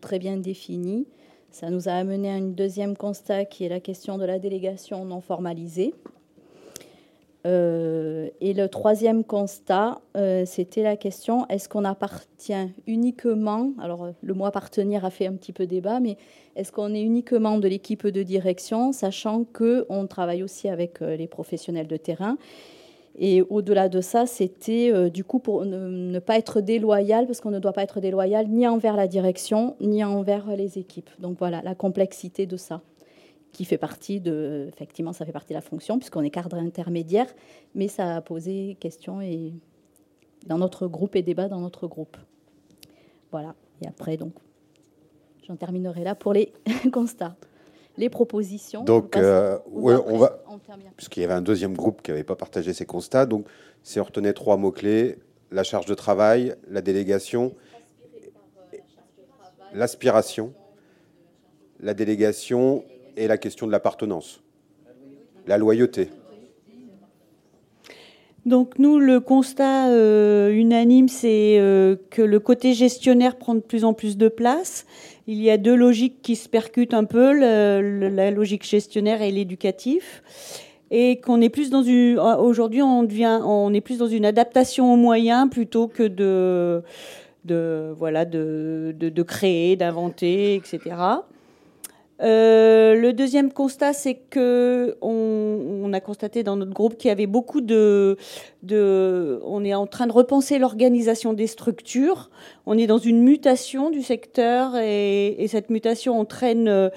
[0.00, 1.06] très bien définies.
[1.50, 5.04] Ça nous a amené à un deuxième constat qui est la question de la délégation
[5.04, 5.92] non formalisée.
[7.44, 14.34] Euh, et le troisième constat, euh, c'était la question est-ce qu'on appartient uniquement, alors le
[14.34, 16.16] mot appartenir a fait un petit peu débat, mais
[16.54, 21.26] est-ce qu'on est uniquement de l'équipe de direction, sachant qu'on travaille aussi avec euh, les
[21.26, 22.36] professionnels de terrain?
[23.18, 27.58] Et au-delà de ça, c'était du coup pour ne, pas être déloyal, parce qu'on ne
[27.58, 31.10] doit pas être déloyal ni envers la direction, ni envers les équipes.
[31.18, 32.80] Donc voilà, la complexité de ça
[33.52, 37.26] qui fait partie de, effectivement, ça fait partie de la fonction puisqu'on est cadre intermédiaire,
[37.74, 39.52] mais ça a posé question et
[40.46, 42.16] dans notre groupe et débat dans notre groupe.
[43.30, 43.54] Voilà.
[43.82, 44.32] Et après, donc,
[45.46, 46.52] j'en terminerai là pour les
[46.92, 47.36] constats,
[47.96, 48.84] les propositions.
[48.84, 50.42] Donc, euh, on va,
[50.96, 53.26] puisqu'il y avait un deuxième groupe qui n'avait pas partagé ses constats.
[53.26, 53.46] Donc,
[53.82, 55.18] si on retenait trois mots clés
[55.52, 57.54] la charge de travail, la délégation,
[59.74, 60.54] l'aspiration,
[61.80, 62.84] la délégation
[63.16, 64.42] et la question de l'appartenance,
[65.46, 66.10] la loyauté.
[68.44, 73.84] Donc nous, le constat euh, unanime, c'est euh, que le côté gestionnaire prend de plus
[73.84, 74.84] en plus de place.
[75.28, 80.24] Il y a deux logiques qui se percutent un peu, la logique gestionnaire et l'éducatif,
[80.90, 82.18] et qu'on est plus dans une.
[82.18, 86.82] Aujourd'hui, on est plus dans une adaptation aux moyens plutôt que de,
[87.44, 90.80] de voilà, de, de créer, d'inventer, etc.
[92.20, 97.26] Euh, le deuxième constat, c'est que on, a constaté dans notre groupe qu'il y avait
[97.26, 98.16] beaucoup de,
[98.62, 102.30] de, on est en train de repenser l'organisation des structures.
[102.66, 106.90] On est dans une mutation du secteur et, et cette mutation entraîne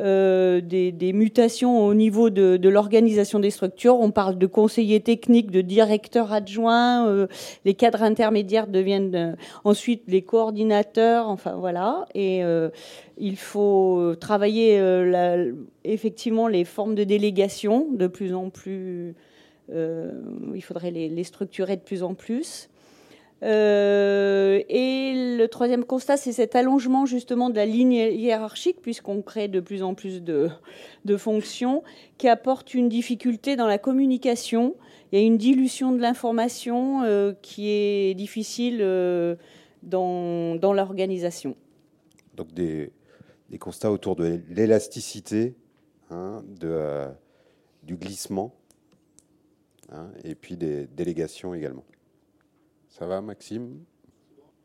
[0.00, 4.00] euh, des, mutations au niveau de, l'organisation des structures.
[4.00, 7.26] On parle de conseillers techniques, de directeurs adjoints, euh,
[7.64, 12.06] les cadres intermédiaires deviennent euh, ensuite les coordinateurs, enfin voilà.
[12.14, 12.42] Et
[13.18, 14.80] il faut travailler
[15.84, 19.14] effectivement les formes de délégation de plus en plus.
[19.70, 22.70] il faudrait les structurer de plus en plus.
[23.42, 29.48] Euh, et le troisième constat, c'est cet allongement justement de la ligne hiérarchique, puisqu'on crée
[29.48, 30.50] de plus en plus de,
[31.16, 31.82] fonctions,
[32.18, 34.76] qui apporte une difficulté dans la communication.
[35.10, 39.34] Il y a une dilution de l'information euh, qui est difficile euh,
[39.82, 41.56] dans, l'organisation.
[42.36, 42.92] Donc des,
[43.58, 45.54] constats autour de l'élasticité,
[46.10, 46.42] hein,
[47.82, 48.54] du glissement,
[49.90, 51.84] hein, et puis des délégations également.
[52.98, 53.78] Ça va, Maxime?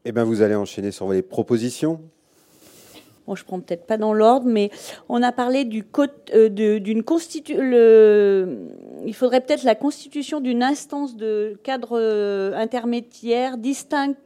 [0.03, 2.01] Eh bien, vous allez enchaîner sur les propositions.
[3.25, 4.69] Bon, je prends peut-être pas dans l'ordre, mais
[5.07, 5.85] on a parlé du
[6.33, 7.61] euh, d'une constitution.
[7.61, 14.19] Il faudrait peut-être la constitution d'une instance de cadre euh, intermédiaire distincte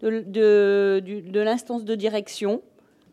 [0.00, 1.02] de,
[1.34, 2.62] l'instance de direction.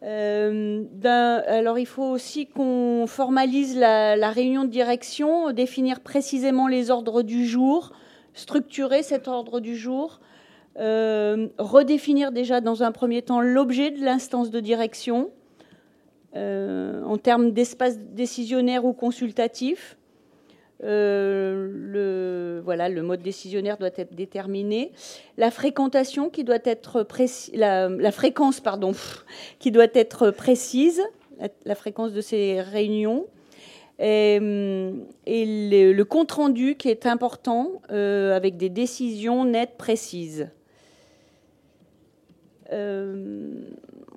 [0.04, 7.22] Euh, alors il faut aussi qu'on formalise la, réunion de direction, définir précisément les ordres
[7.22, 7.92] du jour,
[8.36, 10.20] structurer cet ordre du jour,
[10.78, 15.32] euh, redéfinir déjà dans un premier temps l'objet de l'instance de direction
[16.36, 19.98] euh, en termes d'espace décisionnaire ou consultatif.
[20.84, 24.92] Euh, le, voilà, le mode décisionnaire doit être déterminé.
[25.38, 28.92] La fréquentation qui doit être précise, la, fréquence pardon,
[29.60, 31.02] qui doit être précise,
[31.64, 33.28] la fréquence de ces réunions.
[34.00, 40.50] Et, le, compte-rendu qui est important euh, avec des décisions nettes, précises.
[42.74, 43.52] Euh,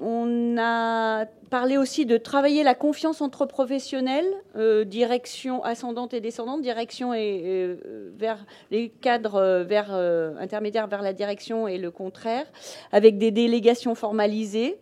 [0.01, 6.63] on a parlé aussi de travailler la confiance entre professionnels, euh, direction ascendante et descendante,
[6.63, 7.77] direction et,
[8.17, 12.47] vers les cadres vers intermédiaires vers la direction et le contraire,
[12.91, 14.79] avec des délégations formalisées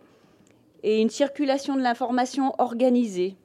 [0.83, 3.35] et une circulation de l'information organisée.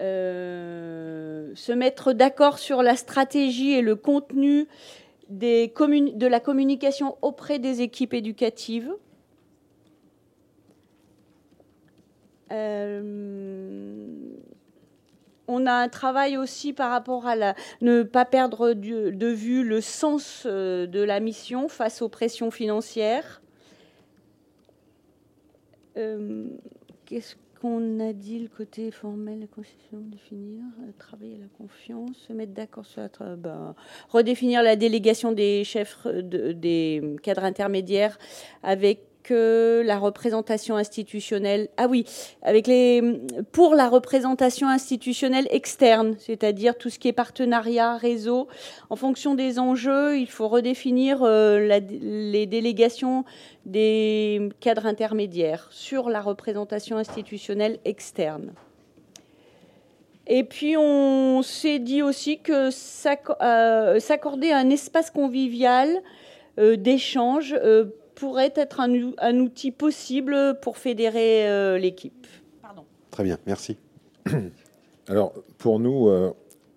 [0.00, 4.68] Euh, se mettre d'accord sur la stratégie et le contenu
[5.28, 8.92] de la communication auprès des équipes éducatives.
[12.52, 14.06] Euh,
[15.48, 20.44] on a un travail aussi par rapport à ne pas perdre de vue le sens
[20.46, 23.42] euh, de la mission face aux pressions financières.
[27.60, 32.52] Qu'on a dit le côté formel, la constitution, définir, euh, travailler la confiance, se mettre
[32.52, 33.36] d'accord sur la.
[33.36, 33.74] Ben,
[34.08, 38.18] redéfinir la délégation des chefs des cadres intermédiaires
[38.62, 41.68] avec la représentation institutionnelle.
[41.76, 42.04] Ah oui,
[42.42, 43.02] avec les
[43.52, 48.48] pour la représentation institutionnelle externe, c'est-à-dire tout ce qui est partenariat, réseau.
[48.90, 53.24] En fonction des enjeux, il faut redéfinir euh, les délégations
[53.66, 58.52] des cadres intermédiaires sur la représentation institutionnelle externe.
[60.26, 62.68] Et puis on s'est dit aussi que
[63.42, 65.88] euh, s'accorder un espace convivial
[66.58, 67.54] euh, d'échange
[68.18, 72.26] pourrait être un, outil possible pour fédérer euh, l'équipe.
[73.12, 73.78] Très bien, merci.
[75.08, 76.32] Alors, pour nous, euh,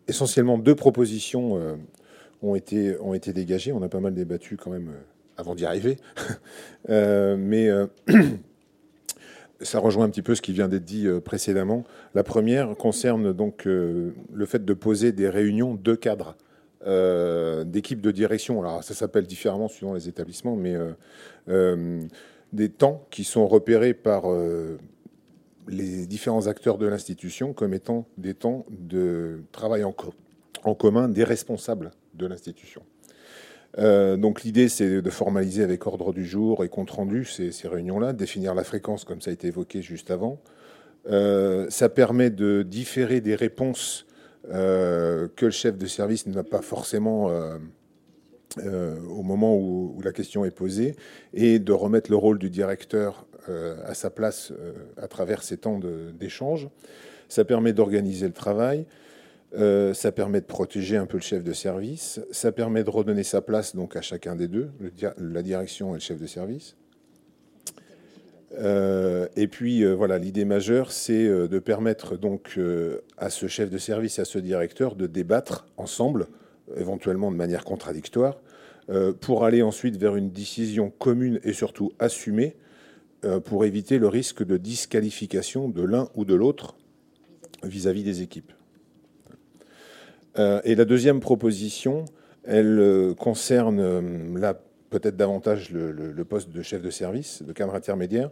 [0.07, 1.75] essentiellement deux propositions euh,
[2.43, 3.71] ont, été, ont été dégagées.
[3.71, 4.91] On a pas mal débattu quand même
[5.35, 5.97] avant d'y arriver.
[6.87, 7.69] mais
[9.61, 11.85] ça rejoint un petit peu ce qui vient d'être dit précédemment.
[12.13, 16.35] La première concerne donc le fait de poser des réunions de cadres.
[16.87, 18.59] Euh, d'équipes de direction.
[18.59, 20.93] Alors ça s'appelle différemment suivant les établissements, mais euh,
[21.47, 22.01] euh,
[22.53, 24.23] des temps qui sont repérés par
[25.67, 31.91] les différents acteurs de l'institution comme étant des temps de travail en, commun des responsables
[32.15, 32.81] de l'institution.
[33.77, 38.55] donc l'idée, c'est de formaliser avec ordre du jour et compte rendu ces réunions-là, définir
[38.55, 40.39] la fréquence comme ça a été évoqué juste avant.
[41.05, 44.07] ça permet de différer des réponses
[44.49, 47.57] euh, que le chef de service n'a pas forcément euh,
[48.57, 50.95] euh, au moment où, la question est posée,
[51.33, 53.25] et de remettre le rôle du directeur
[53.85, 54.53] à sa place
[54.97, 55.79] à travers ces temps
[56.13, 56.69] d'échange.
[57.27, 58.85] Ça permet d'organiser le travail.
[59.51, 62.21] ça permet de protéger un peu le chef de service.
[62.31, 64.69] Ça permet de redonner sa place donc à chacun des deux,
[65.17, 66.75] la direction et le chef de service.
[69.41, 72.59] Et puis euh, voilà, l'idée majeure, c'est euh, de permettre donc
[73.17, 76.27] à ce chef de service, à ce directeur, de débattre ensemble,
[76.77, 78.39] éventuellement de manière contradictoire,
[79.21, 82.57] pour aller ensuite vers une décision commune et surtout assumée,
[83.45, 86.75] pour éviter le risque de disqualification de l'un ou de l'autre
[87.63, 88.51] vis-à-vis des équipes.
[90.37, 92.05] et la deuxième proposition,
[92.43, 94.59] elle concerne la
[94.91, 98.29] peut-être davantage le, poste de chef de service, de cadre intermédiaire,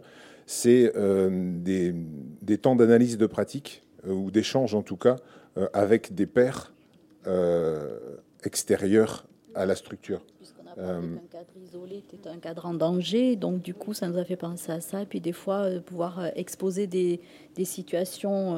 [0.50, 5.14] c'est euh, des, temps d'analyse de pratique, euh, ou d'échange en tout cas,
[5.56, 6.74] euh, avec des pairs
[8.42, 10.22] extérieurs à la structure.
[10.78, 14.24] Euh, un cadre isolé était un cadre en danger, donc du coup ça nous a
[14.24, 17.20] fait penser à ça, et puis des fois pouvoir exposer des,
[17.54, 18.56] des situations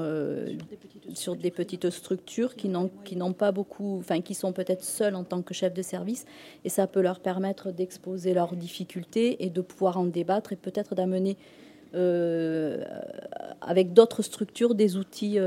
[1.15, 5.43] sur, des petites structures qui n'ont pas beaucoup, enfin qui sont peut-être seules en tant
[5.43, 6.25] que chef de service,
[6.65, 10.95] et ça peut leur permettre d'exposer leurs difficultés et de pouvoir en débattre et peut-être
[10.95, 11.37] d'amener
[11.95, 15.39] avec d'autres structures des outils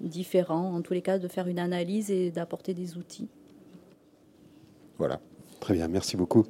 [0.00, 3.28] différents, en tous les cas de faire une analyse et d'apporter des outils.
[4.98, 5.20] Voilà.
[5.60, 6.44] Très bien, merci beaucoup.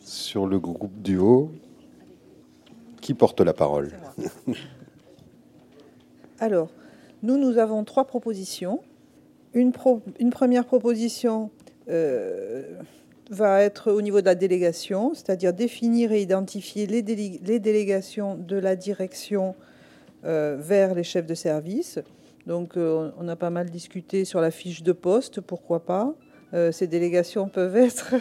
[0.00, 1.50] Sur le groupe du haut,
[3.00, 3.90] qui porte la parole?
[6.38, 6.70] Alors,
[7.22, 8.80] nous, nous avons trois propositions.
[9.54, 9.72] Une,
[10.20, 11.50] une première proposition
[11.88, 12.80] euh,
[13.30, 18.74] va être au niveau de la délégation, c'est-à-dire définir et identifier les, délégations de la
[18.74, 19.54] direction
[20.24, 21.98] euh, vers les chefs de service.
[22.46, 26.14] Donc, euh, on a pas mal discuté sur la fiche de poste, pourquoi pas.
[26.54, 28.14] Euh, ces délégations peuvent être,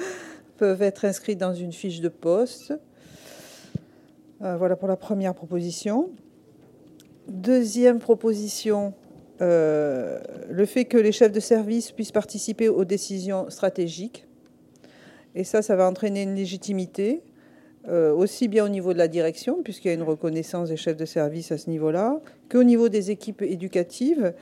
[0.56, 2.74] peuvent inscrites dans une fiche de poste.
[4.40, 6.10] Voilà pour la première proposition.
[7.28, 8.92] Deuxième proposition,
[9.40, 14.26] le fait que les chefs de service puissent participer aux décisions stratégiques.
[15.34, 17.22] Et ça, ça va entraîner une légitimité,
[17.86, 21.04] aussi bien au niveau de la direction, puisqu'il y a une reconnaissance des chefs de
[21.04, 24.32] service à ce niveau-là, qu'au niveau des équipes éducatives,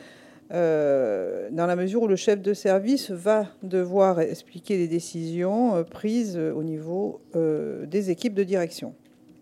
[0.53, 5.83] euh, dans la mesure où le chef de service va devoir expliquer les décisions euh,
[5.83, 8.95] prises au niveau euh, des équipes de direction.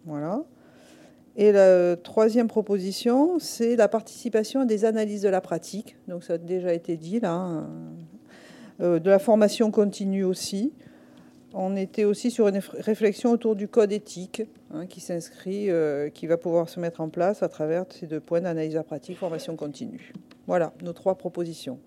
[0.07, 0.44] Voilà.
[1.36, 5.96] Et la troisième proposition, c'est la participation à des analyses de la pratique.
[6.07, 7.32] Donc ça a déjà été dit là.
[7.32, 7.68] Hein.
[8.78, 10.72] de la formation continue aussi.
[11.53, 14.42] On était aussi sur une réflexion autour du code éthique
[14.72, 15.68] hein, qui s'inscrit,
[16.14, 19.18] qui va pouvoir se mettre en place à travers ces deux points d'analyse la pratique,
[19.18, 20.12] formation continue.
[20.46, 21.80] Voilà nos trois propositions.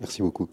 [0.00, 0.48] Merci beaucoup.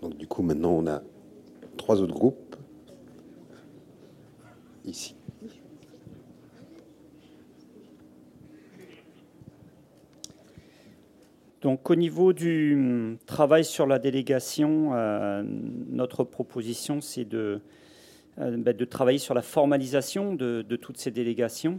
[0.00, 1.02] Donc du coup, maintenant, on a
[1.76, 2.56] trois autres groupes
[4.84, 5.14] ici.
[11.62, 15.44] Donc au niveau du hum, travail sur la délégation, euh,
[15.90, 17.60] notre proposition c'est de
[18.36, 21.78] ben, de travailler sur la formalisation de, toutes ces délégations,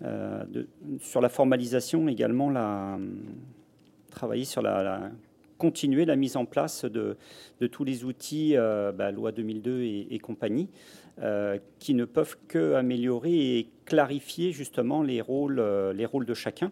[0.00, 0.68] de,
[1.00, 2.96] sur la formalisation également, la,
[4.12, 5.10] travailler sur la,
[5.58, 7.16] continuer la mise en place de,
[7.72, 10.68] tous les outils, ben, loi 2002 et, compagnie,
[11.80, 16.70] qui ne peuvent que améliorer et clarifier justement les rôles de chacun.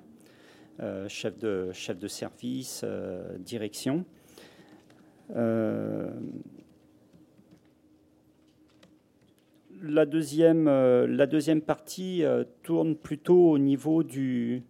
[1.09, 2.85] Chef, de, chef de service,
[3.39, 4.05] direction.
[5.37, 6.11] Euh,
[9.83, 14.65] la, deuxième, euh, la deuxième partie euh, tourne plutôt au niveau du,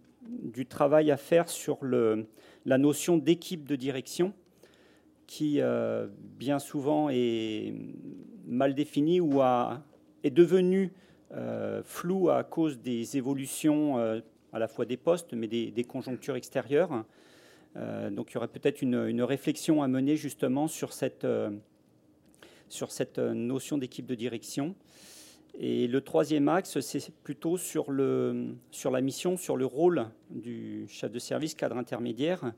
[0.69, 2.27] travail à faire sur le,
[2.65, 4.33] la notion d'équipe de direction
[5.25, 5.61] qui
[6.39, 7.71] bien souvent est
[8.47, 9.41] mal définie ou
[10.23, 10.91] est devenue
[11.83, 14.21] floue à cause des évolutions
[14.53, 17.05] à la fois des postes mais des, conjonctures extérieures.
[17.75, 21.51] Euh, donc il y aurait peut-être une, réflexion à mener justement sur cette, euh,
[22.67, 24.75] sur cette notion d'équipe de direction.
[25.61, 30.85] Et le troisième axe, c'est plutôt sur, le, sur la mission, sur le rôle du
[30.87, 32.53] chef de service cadre intermédiaire.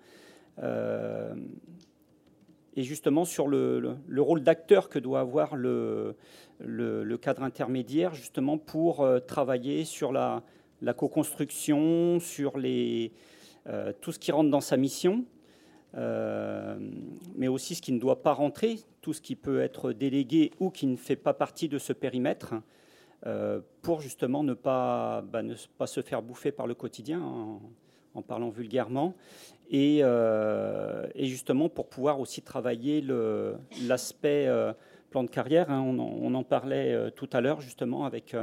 [0.60, 1.34] Euh,
[2.76, 6.16] et justement sur le, rôle d'acteur que doit avoir le,
[6.60, 10.44] le, cadre intermédiaire, justement pour travailler sur la,
[10.82, 13.12] la co-construction, sur les,
[13.68, 15.24] euh, tout ce qui rentre dans sa mission,
[15.96, 16.78] euh,
[17.36, 20.72] mais aussi ce qui ne doit pas rentrer, tout ce qui peut être délégué ou
[20.72, 22.56] qui ne fait pas partie de ce périmètre,
[23.28, 28.22] euh, pour justement ne pas, bah, ne pas se faire bouffer par le quotidien, en,
[28.24, 29.14] parlant vulgairement,
[29.70, 30.04] et,
[31.16, 33.06] justement pour pouvoir aussi travailler
[33.88, 34.50] l'aspect
[35.12, 35.70] plan de carrière.
[35.70, 35.82] Hein.
[35.82, 38.36] on, on, en parlait tout à l'heure justement avec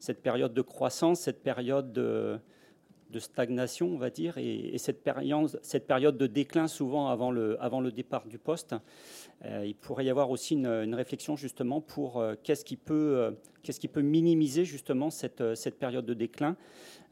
[0.00, 6.26] cette période de croissance, cette période de stagnation, on va dire, et, cette, période, de
[6.26, 8.74] déclin souvent avant le, départ du poste.
[9.44, 13.30] Euh, il pourrait y avoir aussi une, réflexion justement pour euh, qu'est-ce qui, peut, euh,
[13.62, 15.42] qu'est-ce qui peut minimiser justement cette,
[15.78, 16.56] période de déclin.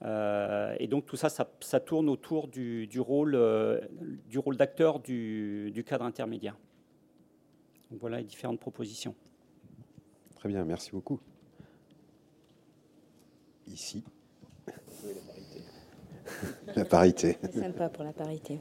[0.02, 3.32] et donc tout ça, ça, tourne autour du, rôle,
[4.56, 6.56] d'acteur du, cadre intermédiaire.
[7.90, 9.14] voilà les différentes propositions.
[10.36, 11.20] Très bien, merci beaucoup.
[13.78, 14.02] Ici.
[16.74, 17.38] la parité.
[17.40, 18.58] C'est sympa pour la parité.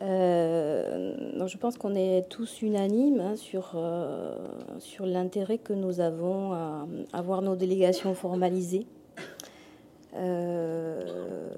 [0.00, 4.34] Euh, je pense qu'on est tous unanimes hein, sur, euh,
[4.78, 8.86] sur l'intérêt que nous avons à avoir nos délégations formalisées.
[10.14, 11.50] Euh,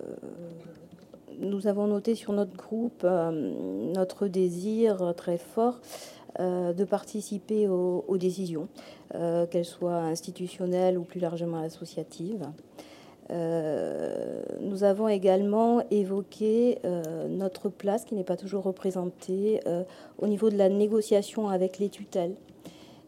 [1.39, 5.79] nous avons noté sur notre groupe notre désir très fort
[6.39, 8.69] de participer aux, décisions,
[9.13, 12.47] qu'elles soient institutionnelles ou plus largement associatives.
[13.31, 19.85] Euh, nous avons également évoqué euh, notre place qui n'est pas toujours représentée euh,
[20.19, 22.35] au niveau de la négociation avec les tutelles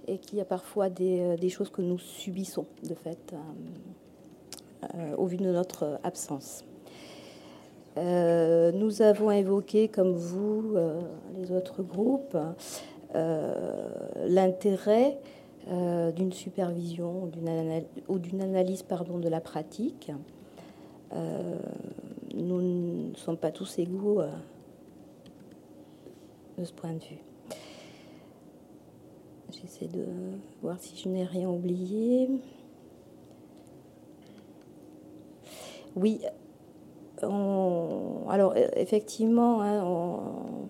[0.07, 3.35] et qu'il y a parfois des, choses que nous subissons de fait
[5.17, 6.65] au vu de notre absence.
[7.97, 10.75] nous avons évoqué, comme vous,
[11.37, 12.37] les autres groupes,
[13.15, 15.19] l'intérêt
[15.69, 17.31] euh, d'une supervision
[18.09, 20.11] ou d'une analyse pardon, de la pratique.
[21.13, 21.57] Euh,
[22.35, 24.31] nous ne sommes pas tous égaux euh,
[26.59, 27.23] de ce point de vue.
[29.53, 30.05] J'essaie de
[30.63, 32.29] voir si je n'ai rien oublié.
[35.95, 36.23] Oui,
[37.23, 40.69] alors effectivement, hein, on,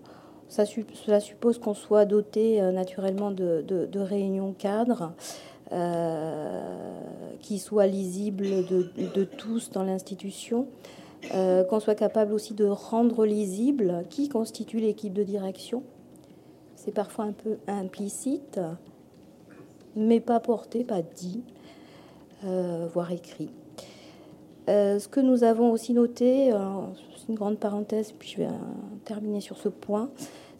[0.53, 5.12] cela suppose qu'on soit doté euh, naturellement de, réunions cadres
[5.72, 6.61] euh,
[7.40, 10.66] qui soient lisibles de, tous dans l'institution,
[11.34, 15.82] euh, qu'on soit capable aussi de rendre lisible qui constitue l'équipe de direction.
[16.76, 18.61] C'est parfois un peu implicite,
[19.96, 21.42] mais pas porté, pas dit,
[22.42, 23.50] voire écrit.
[24.66, 26.53] ce que nous avons aussi noté,
[27.16, 28.48] c'est une grande parenthèse, puis je vais
[29.05, 30.11] terminer sur ce point,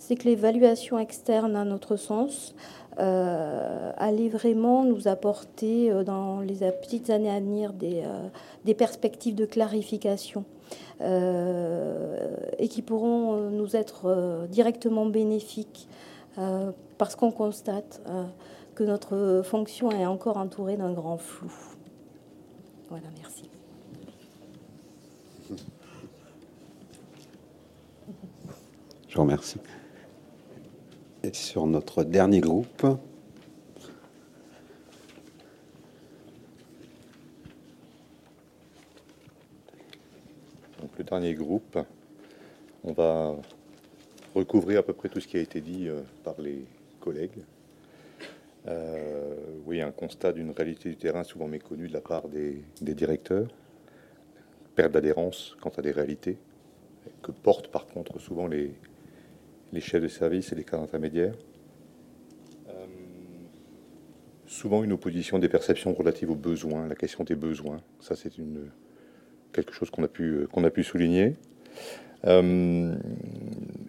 [0.03, 2.57] c'est que l'évaluation externe, à notre sens,
[2.99, 9.37] euh, allait vraiment nous apporter euh, dans les petites années à venir des, euh, perspectives
[9.37, 10.45] de clarification
[11.01, 15.89] et qui pourront nous être directement bénéfiques
[16.97, 18.01] parce qu'on constate
[18.77, 21.53] que notre fonction est encore entourée d'un grand flou.
[22.89, 23.51] Voilà, merci.
[29.09, 29.59] Je vous remercie
[31.23, 32.83] et sur notre dernier groupe.
[40.81, 41.79] Donc le dernier groupe,
[42.83, 43.37] on va
[44.35, 46.65] recouvrir à peu près tout ce qui a été dit euh, par les
[47.01, 47.45] collègues.
[48.67, 49.35] Euh,
[49.67, 53.49] oui, un constat d'une réalité du terrain souvent méconnue de la part des, directeurs,
[54.75, 56.39] perte d'adhérence quant à des réalités,
[57.23, 58.73] que portent par contre souvent les,
[59.73, 61.35] les chefs de service et les cadres intermédiaires.
[62.69, 62.87] Euh,
[64.47, 67.83] souvent une opposition des perceptions relatives aux besoins, la question des besoins.
[68.01, 68.33] Ça, c'est
[69.53, 71.37] quelque chose qu'on a, pu, qu'on a pu souligner.
[72.27, 72.95] Euh,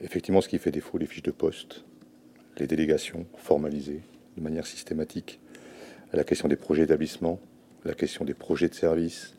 [0.02, 1.84] effectivement, ce qui fait défaut, les fiches de poste,
[2.58, 4.02] les délégations formalisées
[4.38, 5.40] de manière systématique,
[6.14, 7.40] la question des projets d'établissement,
[7.86, 9.36] la question des projets de service.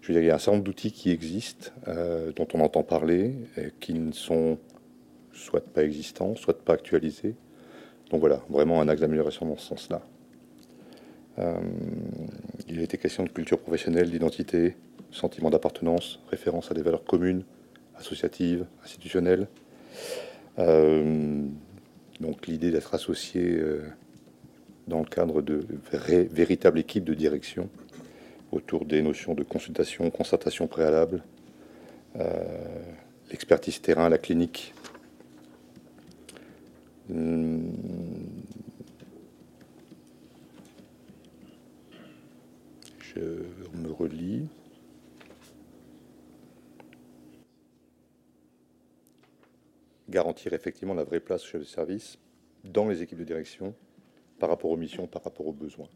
[0.00, 2.60] Je veux dire, il y a un certain nombre d'outils qui existent, euh, dont on
[2.60, 3.34] entend parler,
[3.80, 4.58] qui ne sont
[5.32, 7.34] soit pas existants, soit pas actualisés.
[8.10, 10.02] Donc voilà, vraiment un axe d'amélioration dans ce sens-là.
[11.38, 11.54] Euh,
[12.68, 14.76] il a été question de culture professionnelle, d'identité,
[15.10, 17.44] sentiment d'appartenance, référence à des valeurs communes,
[17.96, 19.48] associatives, institutionnelles.
[20.58, 21.46] Euh,
[22.20, 23.82] donc l'idée d'être associé euh,
[24.88, 27.68] dans le cadre de véritables équipes de direction
[28.52, 31.22] autour des notions de consultation, concertation préalable,
[33.30, 34.74] l'expertise terrain, la clinique.
[37.10, 37.72] Hum.
[43.00, 43.20] Je
[43.74, 44.48] me relis.
[50.10, 52.18] garantir effectivement la vraie place au chef de service
[52.64, 53.74] dans les équipes de direction
[54.38, 55.88] par rapport aux missions, par rapport aux besoins.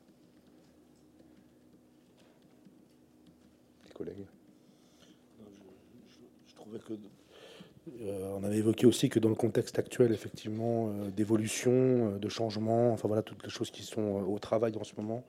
[3.86, 4.26] Les collègues?
[6.46, 6.96] Je, trouvais que euh,
[7.86, 12.92] on avait évoqué aussi que dans le contexte actuel, effectivement, euh, d'évolution, euh, de changement,
[12.92, 15.24] enfin voilà, toutes les choses qui sont au travail en ce moment,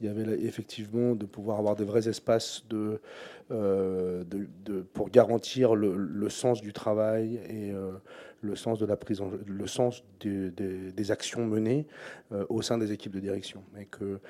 [0.00, 3.00] il y avait effectivement de pouvoir avoir des vrais espaces de,
[4.94, 7.72] pour garantir le, sens du travail et
[8.40, 11.86] le sens de la prise le sens des actions menées
[12.48, 13.62] au sein des équipes de direction.
[13.90, 14.20] Que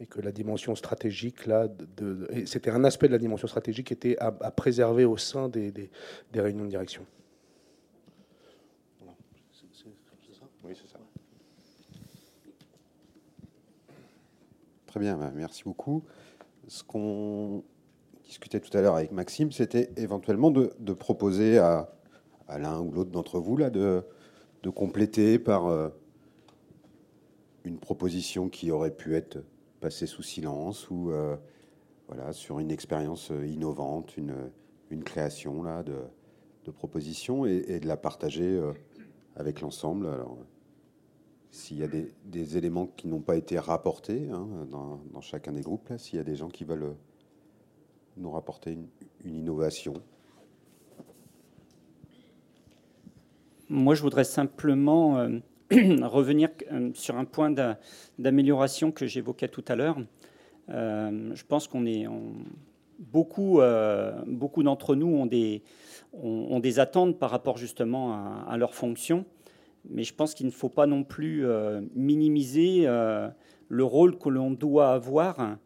[0.00, 3.92] et que la dimension stratégique, là, de, c'était un aspect de la dimension stratégique qui
[3.92, 5.90] était à, préserver au sein des, des,
[6.34, 7.04] réunions de direction.
[10.64, 10.98] Oui, c'est ça.
[14.86, 16.04] Très bien, bah, merci beaucoup.
[16.68, 17.64] Ce qu'on
[18.24, 21.90] discutait tout à l'heure avec Maxime, c'était éventuellement de, de proposer à,
[22.46, 24.02] à l'un ou l'autre d'entre vous là, de,
[24.62, 25.88] de compléter par euh,
[27.64, 29.38] une proposition qui aurait pu être
[29.80, 31.36] passer sous silence ou euh,
[32.08, 34.50] voilà, sur une expérience euh, innovante, une,
[34.90, 35.96] une création là, de,
[36.64, 38.72] de propositions et, de la partager euh,
[39.36, 40.08] avec l'ensemble.
[41.50, 45.92] S'il y a des, éléments qui n'ont pas été rapportés hein, dans, chacun des groupes,
[45.96, 46.94] s'il y a des gens qui veulent
[48.18, 48.76] nous rapporter
[49.24, 49.94] une innovation.
[53.70, 55.26] Moi, je voudrais simplement
[56.02, 57.54] revenir euh, sur un point
[58.18, 59.98] d'amélioration que j'évoquais tout à l'heure.
[60.70, 62.06] Euh, je pense qu'on est
[62.98, 65.62] beaucoup, euh, beaucoup d'entre nous ont des,
[66.14, 69.26] ont, des attentes par rapport justement à, leur fonction,
[69.90, 71.46] mais je pense qu'il ne faut pas non plus
[71.94, 75.58] minimiser le rôle que l'on doit avoir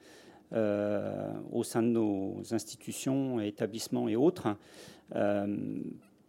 [0.52, 4.48] au sein de nos institutions, établissements et autres.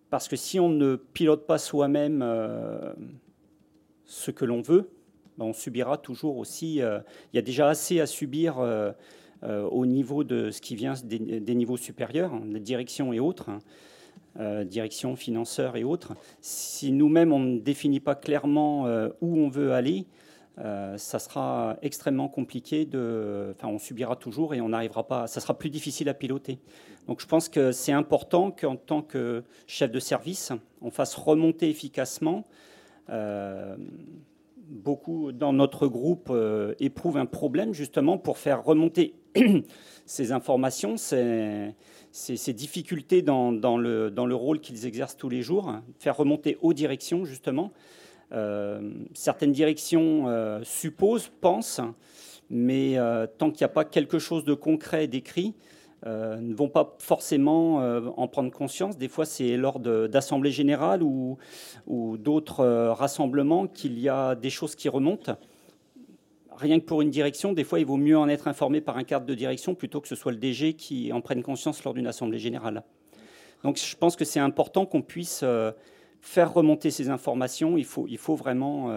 [0.10, 2.24] parce que si on ne pilote pas soi-même
[4.06, 4.90] ce que l'on veut,
[5.38, 6.82] ben, on subira toujours aussi.
[6.82, 7.00] Euh,
[7.32, 8.92] il y a déjà assez à subir euh,
[9.44, 14.64] euh, au niveau de ce qui vient des, niveaux supérieurs, hein, direction et autres, hein,
[14.66, 16.14] direction, financeurs et autres.
[16.42, 18.86] Si nous-mêmes on ne définit pas clairement
[19.22, 20.08] où on veut aller,
[20.58, 22.86] ça sera extrêmement compliqué.
[22.86, 25.28] De, enfin, on subira toujours et on n'arrivera pas.
[25.28, 26.58] Ça sera plus difficile à piloter.
[27.08, 30.52] Donc, je pense que c'est important qu'en tant que chef de service,
[30.82, 32.44] on fasse remonter efficacement
[34.74, 39.14] beaucoup dans notre groupe euh, éprouvent un problème justement pour faire remonter
[40.06, 41.74] ces informations, ces,
[42.12, 47.72] ces, difficultés dans, le, rôle qu'ils exercent tous les jours, faire remonter aux directions justement.
[48.32, 51.82] Euh, certaines directions supposent, pensent,
[52.50, 52.98] mais
[53.38, 55.56] tant qu'il n'y a pas quelque chose de concret décrit,
[56.06, 58.98] euh, ne vont pas forcément euh, en prendre conscience.
[58.98, 61.38] Des fois, c'est lors d'assemblées générales ou,
[61.88, 65.38] d'autres euh, rassemblements qu'il y a des choses qui remontent.
[66.58, 69.04] Rien que pour une direction, des fois, il vaut mieux en être informé par un
[69.04, 72.08] cadre de direction plutôt que ce soit le DG qui en prenne conscience lors d'une
[72.08, 72.84] assemblée générale.
[73.64, 75.44] Donc, je pense que c'est important qu'on puisse
[76.22, 77.78] faire remonter ces informations.
[77.78, 78.94] Il faut vraiment,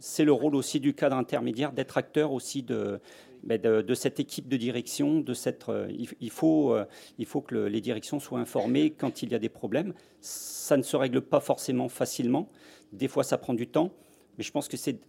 [0.00, 3.00] c'est le rôle aussi du cadre intermédiaire d'être acteur aussi de,
[3.44, 6.84] de, cette équipe de direction, de cette, euh, il, faut, euh,
[7.18, 9.94] il faut que les directions soient informées quand il y a des problèmes.
[10.20, 12.48] Ça ne se règle pas forcément facilement.
[12.92, 13.92] Des fois, ça prend du temps.
[14.36, 15.00] Mais je pense que c'est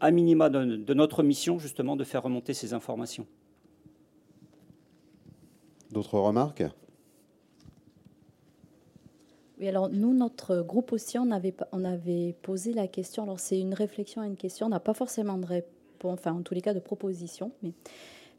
[0.00, 3.26] à minima de, notre mission, justement, de faire remonter ces informations.
[5.90, 6.64] D'autres remarques?
[9.58, 13.22] Oui, alors nous, notre groupe aussi, on avait, on avait posé la question.
[13.22, 14.66] Alors c'est une réflexion à une question.
[14.66, 15.70] On n'a pas forcément de réponse,
[16.10, 17.72] enfin en tous les cas de proposition, mais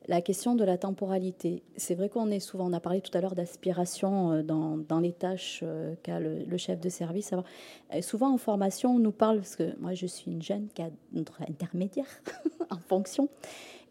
[0.07, 1.63] la question de la temporalité.
[1.77, 5.11] C'est vrai qu'on est souvent, on a parlé tout à l'heure d'aspiration euh, dans, les
[5.11, 7.33] tâches euh, qu'a le, chef de service.
[8.01, 10.95] souvent en formation, on nous parle, parce que moi je suis une jeune cadre
[11.49, 12.07] intermédiaire
[12.69, 13.29] en fonction,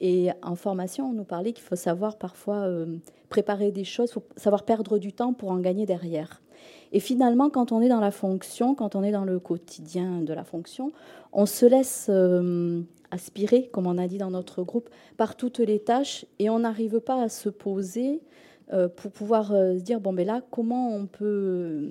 [0.01, 2.97] et en formation, on nous parlait qu'il faut savoir parfois euh,
[3.29, 6.41] préparer des choses, faut savoir perdre du temps pour en gagner derrière.
[6.93, 10.33] Et finalement, quand on est dans la fonction, quand on est dans le quotidien de
[10.33, 10.93] la fonction,
[11.33, 12.09] on se laisse
[13.15, 17.01] aspirer, comme on a dit dans notre groupe, par toutes les tâches et on n'arrive
[17.01, 18.21] pas à se poser
[18.73, 21.91] euh, pour pouvoir euh, se dire bon ben là comment on peut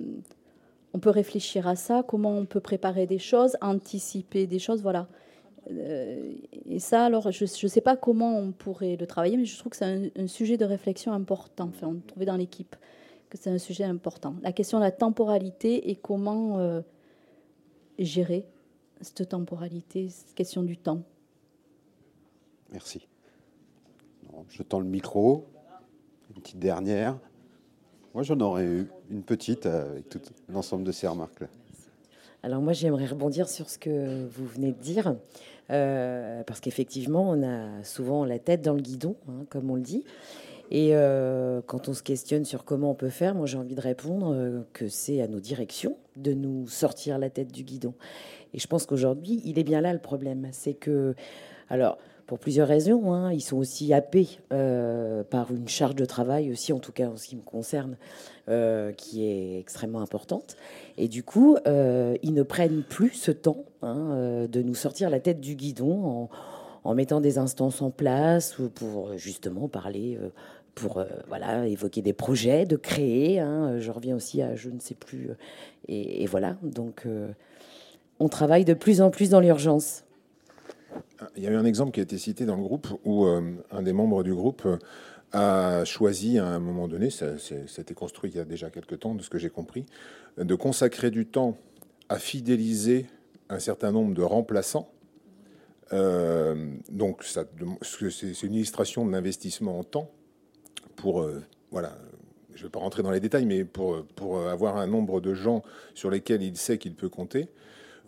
[0.92, 5.08] on peut réfléchir à ça, comment on peut préparer des choses, anticiper des choses, voilà.
[5.70, 6.34] Euh,
[6.66, 9.70] et ça, alors, je ne sais pas comment on pourrait le travailler, mais je trouve
[9.70, 11.68] que c'est un, sujet de réflexion important.
[11.74, 12.76] Enfin, on trouvait dans l'équipe
[13.28, 14.36] que c'est un sujet important.
[14.42, 16.60] La question de la temporalité et comment
[17.98, 18.46] gérer
[19.00, 21.02] cette temporalité, cette question du temps.
[22.72, 23.06] Merci.
[24.48, 25.46] je tends le micro.
[26.34, 27.18] Une petite dernière.
[28.14, 31.48] Moi, j'en aurais eu une petite euh, avec tout l'ensemble de ces remarques-là.
[32.44, 35.16] Alors moi, j'aimerais rebondir sur ce que vous venez de dire,
[35.70, 39.80] euh, parce qu'effectivement, on a souvent la tête dans le guidon, hein, comme on le
[39.80, 40.04] dit.
[40.70, 43.80] Et euh, quand on se questionne sur comment on peut faire, moi j'ai envie de
[43.80, 47.94] répondre que c'est à nos directions de nous sortir la tête du guidon.
[48.52, 50.48] Et je pense qu'aujourd'hui, il est bien là le problème.
[50.52, 51.14] C'est que,
[51.68, 53.12] alors, pour plusieurs raisons.
[53.12, 53.32] Hein.
[53.32, 57.16] Ils sont aussi happés euh, par une charge de travail aussi, en tout cas en
[57.16, 57.96] ce qui me concerne,
[58.48, 60.56] euh, qui est extrêmement importante.
[60.96, 65.20] Et du coup, euh, ils ne prennent plus ce temps hein, de nous sortir la
[65.20, 66.28] tête du guidon
[66.84, 70.18] en, mettant des instances en place pour justement parler.
[70.74, 73.40] pour voilà évoquer des projets, de créer.
[73.40, 73.78] Hein.
[73.78, 75.30] je reviens aussi à je ne sais plus.
[75.88, 77.06] Et voilà, donc
[78.20, 80.03] on travaille de plus en plus dans l'urgence.
[81.36, 83.52] Il y a eu un exemple qui a été cité dans le groupe où euh,
[83.70, 84.78] un des membres du groupe euh,
[85.32, 87.26] a choisi à un moment donné, ça,
[87.78, 89.84] été construit il y a déjà quelques temps, de ce que j'ai compris,
[90.38, 91.56] de consacrer du temps
[92.08, 93.06] à fidéliser
[93.48, 94.90] un certain nombre de remplaçants.
[95.92, 100.10] Euh, donc, c'est une illustration de l'investissement en temps
[100.94, 101.28] pour,
[101.72, 101.98] voilà,
[102.54, 105.62] je ne vais pas rentrer dans les détails, mais pour avoir un nombre de gens
[105.94, 107.48] sur lesquels il sait qu'il peut compter.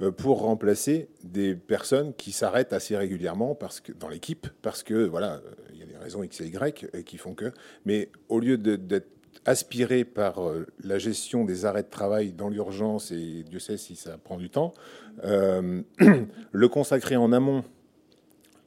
[0.02, 5.06] Euh, pour remplacer des personnes qui s'arrêtent assez régulièrement parce que, dans l'équipe, parce que
[5.06, 5.40] voilà, euh,
[5.72, 7.50] il y a des raisons X et Y euh, qui font que.
[7.86, 9.08] Mais au lieu d'être
[9.46, 10.40] aspiré par
[10.82, 14.50] la gestion des arrêts de travail dans l'urgence, et Dieu sait si ça prend du
[14.50, 14.74] temps,
[15.22, 17.62] le consacrer en amont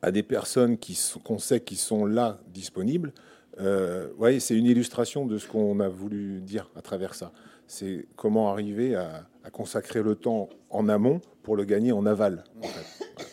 [0.01, 0.77] à des personnes
[1.23, 3.11] qu'on sait qui sont là disponibles,
[3.59, 7.31] euh, c'est une illustration de ce qu'on a voulu dire à travers ça.
[7.67, 12.43] C'est comment arriver à, consacrer le temps en amont pour le gagner en aval.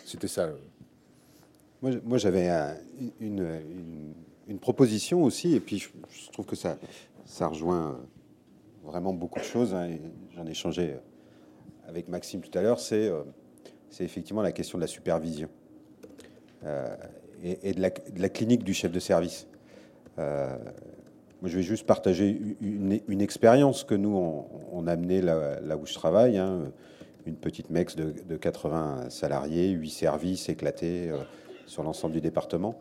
[0.04, 0.50] C'était ça.
[1.82, 2.48] Moi, j'avais
[3.20, 6.78] une, proposition aussi, et puis je, trouve que ça,
[7.24, 9.74] ça rejoint euh, vraiment beaucoup de choses.
[9.74, 9.98] Hein,
[10.34, 12.80] j'en ai échangé euh, avec Maxime tout à l'heure.
[12.80, 13.12] C'est
[14.00, 15.48] effectivement la question de la supervision
[17.42, 19.46] et, de, la, clinique du chef de service.
[20.18, 20.56] Euh,
[21.44, 26.38] je vais juste partager une, expérience que nous, on, a amenée là, où je travaille.
[26.38, 26.72] Hein.
[27.26, 31.18] une petite MEX de, 80 salariés, 8 services éclatés euh,
[31.66, 32.78] sur l'ensemble du département.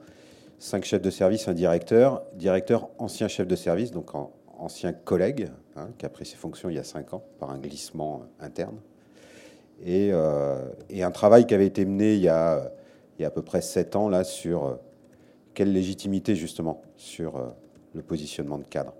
[0.59, 4.11] 5 chefs de service, un directeur, directeur ancien chef de service, donc
[4.57, 7.57] ancien collègue, hein, qui a pris ses fonctions il y a 5 ans par un
[7.57, 8.77] glissement interne.
[9.83, 12.71] Et, euh, et, un travail qui avait été mené il y a,
[13.21, 14.79] à peu près 7 ans là, sur
[15.53, 17.49] quelle légitimité justement sur euh,
[17.95, 18.93] le positionnement de cadre.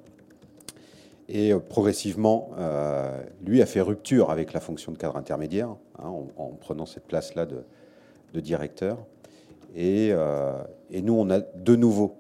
[1.27, 6.11] Et euh, progressivement, euh, lui a fait rupture avec la fonction de cadre intermédiaire hein,
[6.37, 7.63] en, prenant cette place-là de,
[8.39, 8.97] directeur.
[9.75, 10.11] Et,
[10.91, 12.17] nous, on a de nouveau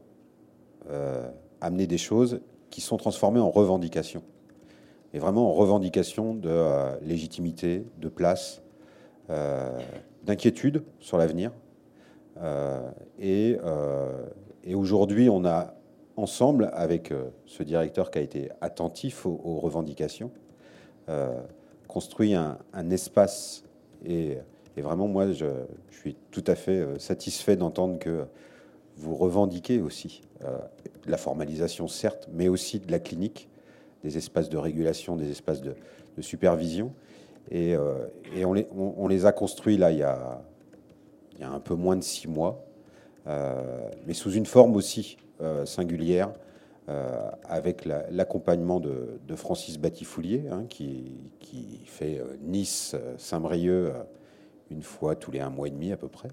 [1.59, 4.23] amené des choses qui sont transformées en revendications.
[5.13, 8.61] Et vraiment en revendication de légitimité, de place,
[10.23, 11.51] d'inquiétude sur l'avenir,
[12.41, 14.25] euh, euh,
[14.63, 15.73] et, aujourd'hui, on a
[16.17, 20.31] ensemble, avec euh, ce directeur qui a été attentif aux, revendications,
[21.87, 22.57] construit un,
[22.89, 23.63] espace.
[24.05, 24.37] Et,
[24.77, 25.45] vraiment, moi, je,
[25.91, 28.25] suis tout à fait satisfait d'entendre que
[28.97, 30.21] vous revendiquez aussi
[31.05, 33.49] la formalisation, certes, mais aussi de la clinique,
[34.03, 35.75] des espaces de régulation, des espaces de,
[36.21, 36.91] supervision.
[37.51, 37.75] Et,
[38.43, 40.41] on, les, a construits là il y a
[41.41, 42.65] un peu moins de six mois,
[43.27, 45.17] mais sous une forme aussi
[45.65, 46.31] singulière,
[47.43, 51.11] avec l'accompagnement de, Francis Batifoulier, hein, qui,
[51.85, 53.93] fait Nice-Saint-Brieuc
[54.71, 56.29] une fois tous les un mois et demi à peu près,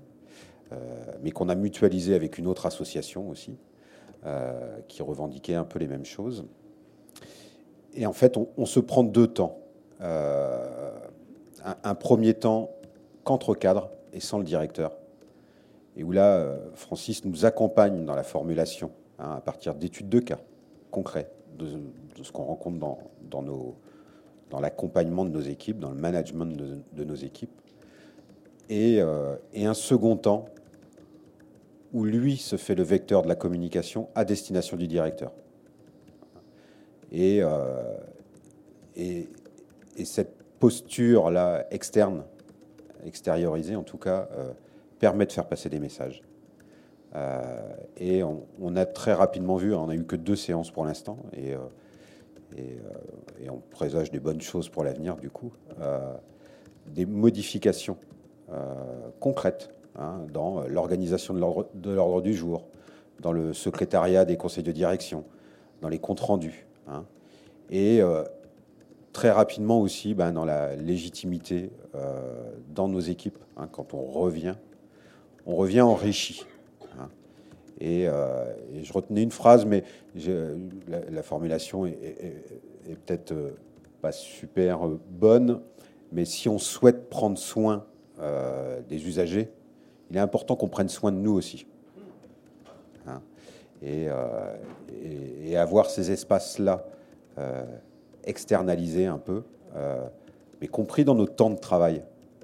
[1.23, 3.57] mais qu'on a mutualisé avec une autre association aussi,
[4.89, 6.45] qui revendiquait un peu les mêmes choses.
[7.95, 9.59] Et en fait, on, se prend deux temps.
[10.01, 10.91] Euh,
[11.85, 12.71] un, premier temps
[13.25, 14.93] qu'entre cadre et sans le directeur.
[15.97, 20.21] Et où là, euh, Francis nous accompagne dans la formulation, hein, à partir d'études de
[20.21, 20.39] cas
[20.91, 21.69] concrets, de,
[22.23, 22.79] ce qu'on rencontre
[23.31, 26.57] dans, l'accompagnement de nos équipes, dans le management
[26.93, 27.51] de, nos équipes.
[28.69, 30.47] Et, euh, et, un second temps
[31.93, 35.33] où lui se fait le vecteur de la communication à destination du directeur.
[37.15, 37.95] Euh,
[38.97, 39.29] et,
[39.97, 42.25] et, cette posture-là externe,
[43.05, 44.53] extériorisée en tout cas, euh,
[45.03, 46.23] permet de faire passer des messages.
[47.15, 47.43] Euh,
[47.99, 51.55] et on, a très rapidement vu, on n'a eu que deux séances pour l'instant, et,
[52.57, 55.53] et, on présage des bonnes choses pour l'avenir du coup,
[56.87, 57.99] des modifications
[59.21, 62.69] concrètes hein, dans l'organisation de l'ordre du jour,
[63.21, 65.25] dans le secrétariat des conseils de direction,
[65.83, 67.05] dans les comptes rendus, Hein.
[67.71, 68.25] et euh,
[69.13, 73.39] très rapidement aussi ben, dans la légitimité euh, dans nos équipes.
[73.57, 74.55] Hein, quand on revient,
[75.47, 76.45] on revient enrichi.
[76.99, 77.09] Hein.
[77.83, 79.85] Euh, et, je retenais une phrase, mais
[80.89, 82.37] la, formulation est,
[83.07, 83.35] peut-être
[84.01, 85.61] pas super bonne,
[86.11, 87.85] mais si on souhaite prendre soin
[88.89, 89.51] des usagers,
[90.11, 91.67] il est important qu'on prenne soin de nous aussi.
[93.85, 94.57] Euh,
[95.45, 96.85] et, avoir ces espaces-là
[97.39, 97.65] euh,
[98.25, 99.43] externalisés un peu,
[99.77, 100.07] euh,
[100.61, 102.03] mais compris dans notre temps de travail.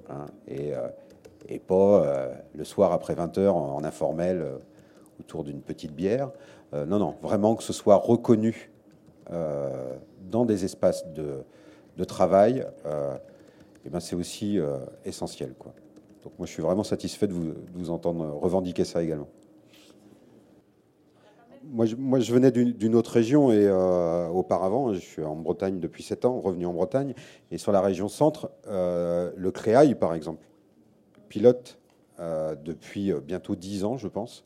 [0.09, 0.73] Hein, et,
[1.49, 4.45] et, pas le soir après 20h en, informel
[5.19, 6.31] autour d'une petite bière.
[6.73, 8.71] non, non, vraiment que ce soit reconnu
[9.27, 11.43] dans des espaces de,
[12.05, 12.65] travail,
[13.85, 14.59] et ben c'est aussi
[15.05, 15.53] essentiel.
[16.23, 19.27] Donc moi, je suis vraiment satisfait de vous, entendre revendiquer ça également
[21.71, 26.25] moi, je, venais d'une autre région et euh, auparavant, je suis en Bretagne depuis 7
[26.25, 27.13] ans, revenu en Bretagne.
[27.51, 30.45] Et sur la région centre, euh, le Créail, par exemple,
[31.29, 31.79] pilote
[32.19, 34.43] euh, depuis bientôt 10 ans, je pense,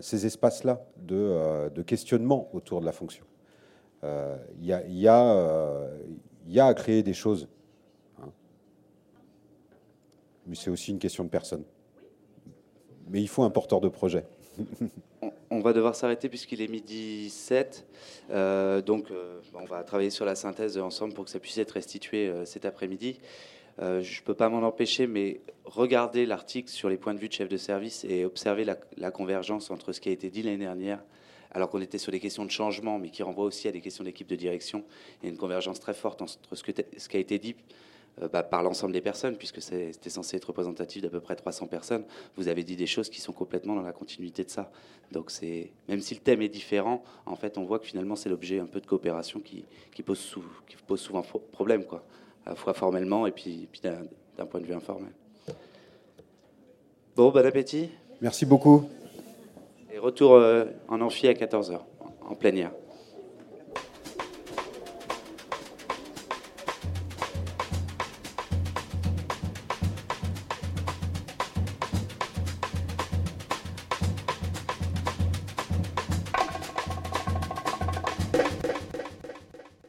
[0.00, 3.24] ces espaces-là de, questionnement autour de la fonction.
[4.02, 7.48] Il y, y, a à créer des choses.
[8.22, 8.30] Hein.
[10.46, 11.64] Mais c'est aussi une question de personne.
[13.08, 14.24] Mais il faut un porteur de projet.
[15.52, 17.86] on va devoir s'arrêter puisqu'il est midi 7.
[18.30, 21.72] Euh, donc, euh, on va travailler sur la synthèse ensemble pour que ça puisse être
[21.72, 23.20] restitué euh, cet après-midi.
[23.78, 27.32] Je ne peux pas m'en empêcher, mais regarder l'article sur les points de vue de
[27.32, 31.02] chef de service et observer la, convergence entre ce qui a été dit l'année dernière,
[31.50, 34.04] alors qu'on était sur des questions de changement, mais qui renvoie aussi à des questions
[34.04, 34.84] d'équipe de direction.
[35.22, 37.56] Il y a une convergence très forte entre ce, qui a été dit
[38.20, 41.66] euh, bah, par l'ensemble des personnes, puisque c'était censé être représentatif d'à peu près 300
[41.66, 42.04] personnes,
[42.36, 44.70] vous avez dit des choses qui sont complètement dans la continuité de ça.
[45.12, 45.30] Donc
[45.88, 48.66] même si le thème est différent, en fait, on voit que finalement c'est l'objet un
[48.66, 49.64] peu de coopération qui,
[50.02, 52.04] pose, qui pose souvent problème, quoi,
[52.46, 55.12] à la fois formellement et puis, puis d'un point de vue informel.
[57.14, 57.90] Bon, bon appétit.
[58.20, 58.84] Merci beaucoup.
[59.92, 61.78] Et retour euh, en amphi à 14h,
[62.22, 62.72] en plénière.